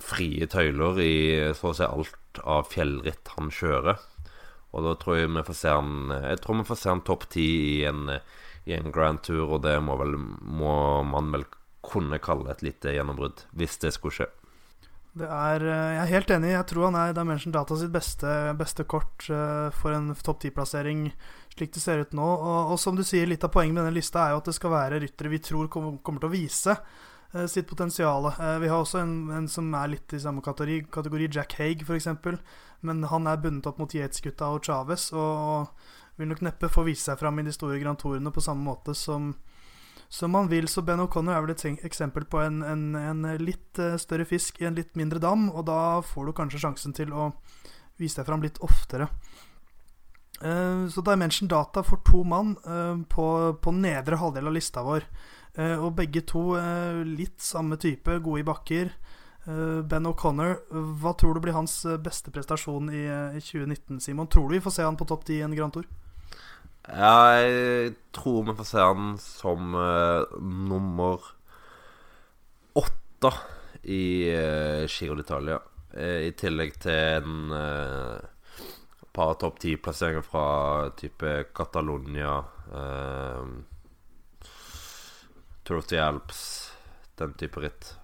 frie 0.03 0.51
tøyler 0.51 0.99
i 0.99 1.15
så 1.55 1.71
å 1.71 1.77
si 1.79 1.87
alt 1.87 2.43
av 2.43 2.67
fjellritt 2.73 3.31
han 3.37 3.47
kjører. 3.55 4.03
Og 4.75 4.83
da 4.83 4.95
tror 4.99 5.19
jeg 5.19 5.31
vi 5.31 5.43
får 5.47 5.57
se 5.57 5.71
han 5.71 6.13
Jeg 6.13 6.41
tror 6.43 6.59
vi 6.59 6.67
får 6.67 6.79
se 6.81 6.91
han 6.91 7.03
topp 7.07 7.29
ti 7.31 7.49
i, 7.81 7.85
i, 7.85 8.73
en 8.75 8.91
Grand 8.91 9.21
Tour, 9.23 9.55
og 9.55 9.61
det 9.63 9.77
må, 9.83 9.95
vel, 10.01 10.17
må 10.17 10.75
man 11.07 11.31
vel 11.31 11.45
kunne 11.85 12.19
kalle 12.19 12.49
et 12.51 12.65
lite 12.65 12.95
gjennombrudd, 12.95 13.45
hvis 13.55 13.77
det 13.83 13.93
skulle 13.93 14.17
skje. 14.17 14.27
Det 15.15 15.27
er, 15.31 15.63
eh, 15.63 15.91
jeg 15.95 16.01
er 16.01 16.11
helt 16.11 16.31
enig. 16.35 16.51
Jeg 16.51 16.67
tror 16.71 16.89
han 16.89 16.97
er 16.99 17.15
Dimension 17.15 17.53
Data 17.55 17.77
sitt 17.79 17.93
beste, 17.93 18.31
beste 18.59 18.83
kort 18.83 19.29
uh, 19.31 19.69
for 19.71 19.95
en 19.95 20.09
topp 20.17 20.41
ti-plassering 20.43 21.07
slik 21.55 21.71
det 21.71 21.83
ser 21.83 22.03
ut 22.03 22.15
nå. 22.17 22.25
Og, 22.25 22.73
og, 22.73 22.79
som 22.81 22.97
du 22.97 23.03
sier, 23.05 23.29
litt 23.29 23.45
av 23.47 23.53
poenget 23.53 23.77
med 23.77 23.85
denne 23.85 23.95
lista 23.95 24.25
er 24.25 24.33
jo 24.33 24.41
at 24.41 24.49
det 24.49 24.57
skal 24.57 24.73
være 24.75 24.99
ryttere 25.05 25.31
vi 25.31 25.39
tror 25.45 25.69
kommer, 25.71 26.19
til 26.19 26.27
å 26.27 26.33
vise 26.33 26.75
Eh, 26.75 27.14
sitt 27.47 27.67
potensial. 27.67 28.25
Eh, 28.25 28.59
vi 28.59 28.67
har 28.67 28.79
også 28.79 29.01
en, 29.01 29.15
en, 29.31 29.47
som 29.47 29.73
er 29.75 29.91
litt 29.95 30.13
i 30.13 30.21
samme 30.21 30.43
kategori, 30.45 30.85
kategori 30.93 31.29
Jack 31.33 31.57
Haig 31.59 31.83
f.eks. 31.83 32.07
Men 32.85 33.03
han 33.11 33.27
er 33.27 33.41
bundet 33.41 33.67
opp 33.69 33.79
mot 33.81 33.93
Yates-gutta 33.93 34.51
og 34.53 34.63
Chávez 34.65 35.09
og, 35.13 35.19
og 35.19 36.19
vil 36.19 36.29
nok 36.31 36.45
neppe 36.45 36.71
få 36.71 36.85
vise 36.87 37.09
seg 37.09 37.19
fram 37.19 37.39
i 37.41 37.45
de 37.47 37.53
store 37.55 37.79
Grand 37.81 37.99
Tourene 37.99 38.31
på 38.31 38.43
samme 38.43 38.63
måte 38.63 38.95
som, 38.95 39.33
som 40.07 40.31
man 40.31 40.47
vil. 40.51 40.69
Så 40.71 40.85
Ben 40.85 41.01
O'Connor 41.03 41.35
er 41.35 41.43
vel 41.43 41.55
et 41.55 41.85
eksempel 41.87 42.27
på 42.29 42.43
en, 42.43 42.61
en, 42.63 42.85
en, 42.99 43.25
litt 43.41 43.81
eh, 43.81 43.97
større 44.01 44.27
fisk 44.29 44.61
i 44.61 44.69
en 44.69 44.77
litt 44.77 44.95
mindre 44.95 45.19
dam, 45.23 45.49
og 45.51 45.67
da 45.67 45.79
får 46.05 46.29
du 46.29 46.37
kanskje 46.37 46.61
sjansen 46.63 46.95
til 46.95 47.11
å 47.11 47.33
vise 47.99 48.19
deg 48.19 48.29
fram 48.29 48.43
litt 48.43 48.61
oftere. 48.63 49.09
Så 50.35 50.99
Dimension 51.07 51.47
Data 51.47 51.79
får 51.79 52.01
to 52.03 52.25
mann 52.27 52.49
på, 53.07 53.25
på 53.55 53.71
nedre 53.71 54.17
halvdel 54.19 54.49
av 54.49 54.55
lista 54.57 54.81
vår. 54.83 55.05
Eh, 55.55 55.77
og 55.79 55.93
begge 55.95 56.23
to 56.27 56.55
eh, 56.59 57.01
litt 57.07 57.39
samme 57.43 57.77
type, 57.79 58.17
gode 58.23 58.41
i 58.41 58.47
bakker. 58.47 58.89
Eh, 59.45 59.79
ben 59.87 60.09
O'Connor, 60.09 60.57
hva 60.99 61.13
tror 61.15 61.37
du 61.37 61.45
blir 61.45 61.55
hans 61.55 61.77
beste 62.03 62.33
prestasjon 62.35 62.91
i, 62.91 63.05
2019, 63.39 64.01
Simon? 64.03 64.27
Tror 64.31 64.49
du 64.49 64.57
vi 64.57 64.63
får 64.65 64.75
se 64.75 64.87
han 64.87 64.99
på 64.99 65.07
topp 65.07 65.23
10 65.29 65.39
i 65.39 65.45
en 65.47 65.55
Grand 65.55 65.75
Tour? 65.75 65.87
Jeg 66.85 67.93
tror 68.13 68.43
vi 68.45 68.57
får 68.59 68.67
se 68.69 68.83
han 68.83 69.15
som 69.17 69.73
uh, 69.73 70.27
nummer 70.37 71.23
åtte 72.77 73.31
i 73.89 74.27
uh, 74.29 74.83
Giro 74.85 75.15
d'Italia. 75.17 75.57
Uh, 75.95 76.27
I 76.27 76.35
tillegg 76.37 76.75
til 76.83 76.99
en 77.23 77.55
uh, 77.55 78.19
par 79.15 79.33
topp 79.41 79.57
ti-plasseringer 79.63 80.27
fra 80.27 80.45
type 80.99 81.33
Catalonia. 81.57 82.37
Uh, 82.69 83.65
The 85.65 85.99
Alps, 85.99 86.71
den 87.17 87.33
type 87.33 87.59
ritt. 87.59 87.95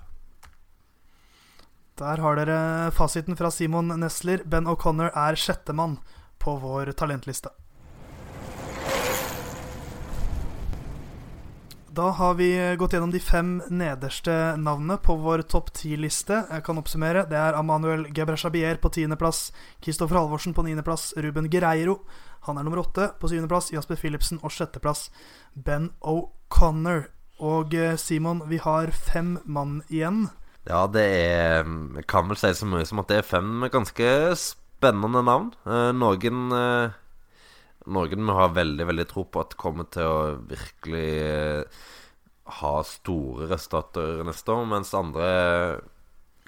Der 2.00 2.18
har 2.18 2.36
dere 2.36 2.92
fasiten 2.92 3.38
fra 3.38 3.52
Simon 3.52 3.94
Nesler. 4.02 4.42
Ben 4.46 4.66
O'Connor 4.66 5.12
er 5.14 5.38
sjettemann 5.38 6.00
på 6.42 6.56
vår 6.58 6.92
talentliste. 6.98 7.52
Da 11.92 12.08
har 12.16 12.34
vi 12.40 12.50
gått 12.80 12.94
gjennom 12.96 13.12
de 13.12 13.20
fem 13.20 13.58
nederste 13.70 14.56
navnene 14.58 14.96
på 15.04 15.18
vår 15.20 15.44
topp 15.52 15.74
ti-liste. 15.76 16.46
Jeg 16.50 16.64
kan 16.66 16.80
oppsummere. 16.80 17.26
Det 17.30 17.38
er 17.38 17.60
Amanuel 17.60 18.08
Gebreshabier 18.16 18.80
på 18.82 18.90
tiendeplass, 18.96 19.52
Kristoffer 19.84 20.18
Halvorsen 20.18 20.56
på 20.56 20.64
niendeplass, 20.66 21.12
Ruben 21.20 21.52
Gereiro 21.52 22.00
han 22.42 22.58
er 22.58 22.64
nummer 22.64 22.82
åtte. 22.82 23.12
På 23.20 23.30
syvendeplass 23.30 23.70
Jasper 23.74 24.00
Philipsen 24.00 24.40
og 24.42 24.54
sjetteplass 24.54 25.10
Ben 25.54 25.92
O'Connor. 26.02 27.12
Og 27.42 27.74
eh, 27.74 27.98
Simon, 27.98 28.44
vi 28.50 28.62
har 28.62 28.94
fem 28.94 29.40
mann 29.50 29.82
igjen. 29.90 30.28
Ja, 30.70 30.86
det 30.86 31.04
er 31.10 31.66
kan 32.10 32.30
vel 32.30 32.38
si 32.38 32.52
så 32.54 32.68
mye 32.70 32.86
som 32.86 33.02
at 33.02 33.10
det 33.10 33.22
er 33.22 33.26
fem 33.26 33.66
ganske 33.74 34.10
spennende 34.38 35.24
navn. 35.26 35.50
Eh, 35.66 35.90
noen 35.98 36.52
eh, 36.58 36.98
Noen 37.90 38.28
vi 38.28 38.34
har 38.38 38.52
veldig, 38.54 38.86
veldig 38.86 39.08
tro 39.10 39.24
på 39.26 39.42
at 39.42 39.56
kommer 39.58 39.88
til 39.90 40.06
å 40.06 40.18
virkelig 40.46 41.66
ha 42.62 42.74
store 42.86 43.48
resultater 43.50 44.22
neste 44.28 44.54
år, 44.54 44.68
mens 44.70 44.94
andre 44.94 45.32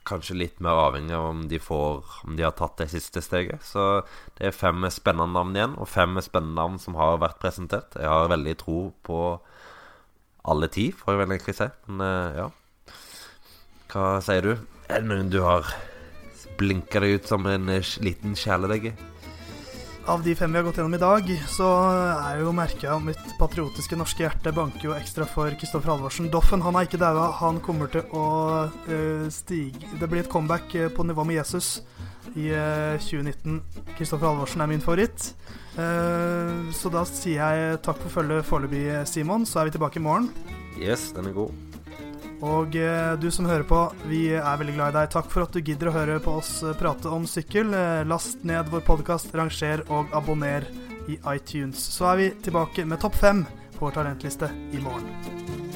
kanskje 0.05 0.35
litt 0.37 0.59
mer 0.61 0.77
avhengig 0.83 1.15
av 1.15 1.29
om 1.31 1.41
de 1.47 1.59
får 1.63 2.19
Om 2.27 2.35
de 2.37 2.43
har 2.43 2.53
tatt 2.57 2.77
det 2.81 2.89
siste 2.91 3.23
steget. 3.23 3.63
Så 3.65 4.03
det 4.37 4.49
er 4.49 4.55
fem 4.55 4.85
spennende 4.91 5.33
navn 5.33 5.57
igjen, 5.57 5.73
og 5.79 5.89
fem 5.89 6.19
spennende 6.21 6.59
navn 6.59 6.77
som 6.79 6.99
har 6.99 7.17
vært 7.23 7.41
presentert. 7.41 7.97
Jeg 7.97 8.09
har 8.09 8.29
veldig 8.29 8.55
tro 8.61 8.79
på 9.01 9.19
alle 10.43 10.67
ti, 10.71 10.89
får 10.91 11.13
jeg 11.13 11.21
vel 11.21 11.33
egentlig 11.35 11.55
si. 11.57 11.69
Men 11.87 12.03
uh, 12.03 12.37
ja. 12.37 12.47
Hva 13.93 14.05
sier 14.25 14.45
du? 14.45 14.53
Er 14.89 15.03
det 15.03 15.09
noen 15.09 15.31
du 15.31 15.39
har 15.45 15.67
blinka 16.59 17.01
deg 17.03 17.19
ut 17.19 17.29
som 17.29 17.47
en 17.49 17.69
uh, 17.71 17.93
liten 18.03 18.35
kjæledegge? 18.37 18.95
Av 20.05 20.23
de 20.23 20.35
fem 20.35 20.51
vi 20.51 20.57
har 20.57 20.65
gått 20.65 20.77
gjennom 20.77 20.93
i 20.93 20.99
dag, 20.99 21.29
så 21.47 21.67
er 21.95 22.41
jo 22.41 22.51
merket 22.51 22.89
av 22.91 22.99
mitt 23.05 23.21
patriotiske 23.39 23.95
norske 23.95 24.25
hjerte 24.25 24.51
banker 24.51 24.89
jo 24.89 24.95
ekstra 24.97 25.23
for 25.23 25.55
Kristoffer 25.55 25.93
Halvorsen. 25.93 26.27
Doffen 26.33 26.63
han 26.65 26.75
er 26.75 26.89
ikke 26.89 26.99
daua. 26.99 27.29
Han 27.39 27.61
kommer 27.63 27.87
til 27.93 28.03
å 28.11 28.25
uh, 28.67 29.29
stige 29.31 29.95
Det 30.01 30.09
blir 30.11 30.25
et 30.25 30.31
comeback 30.31 30.75
på 30.91 31.07
nivå 31.07 31.23
med 31.23 31.39
Jesus 31.39 31.77
i 32.35 32.49
2019. 32.51 33.61
Kristoffer 33.95 34.27
Halvorsen 34.27 34.65
er 34.65 34.73
min 34.73 34.83
favoritt. 34.83 35.31
Uh, 35.77 36.67
så 36.75 36.91
da 36.91 37.05
sier 37.07 37.39
jeg 37.39 37.83
takk 37.87 38.03
for 38.03 38.19
følget 38.19 38.49
foreløpig, 38.49 38.87
Simon. 39.07 39.47
Så 39.47 39.63
er 39.63 39.71
vi 39.71 39.77
tilbake 39.77 40.03
i 40.03 40.03
morgen. 40.03 40.27
Yes, 40.75 41.13
den 41.15 41.31
er 41.31 41.39
god. 41.45 41.72
Og 42.43 42.75
eh, 42.75 43.13
du 43.19 43.29
som 43.31 43.47
hører 43.47 43.63
på, 43.67 43.79
vi 44.09 44.25
er 44.35 44.59
veldig 44.59 44.75
glad 44.75 44.91
i 44.91 44.97
deg. 44.97 45.11
Takk 45.15 45.29
for 45.31 45.45
at 45.45 45.55
du 45.55 45.61
gidder 45.63 45.91
å 45.91 45.95
høre 45.95 46.19
på 46.23 46.37
oss 46.41 46.57
eh, 46.63 46.75
prate 46.79 47.11
om 47.11 47.27
sykkel. 47.29 47.71
Last 48.09 48.43
ned 48.47 48.71
vår 48.73 48.83
podkast, 48.87 49.31
ranger 49.37 49.85
og 49.87 50.11
abonner 50.15 50.67
i 51.07 51.19
iTunes. 51.35 51.79
Så 51.95 52.11
er 52.11 52.19
vi 52.19 52.31
tilbake 52.43 52.87
med 52.87 52.99
topp 53.03 53.15
fem 53.19 53.45
på 53.77 53.87
vår 53.87 53.97
talentliste 54.01 54.51
i 54.75 54.83
morgen. 54.83 55.72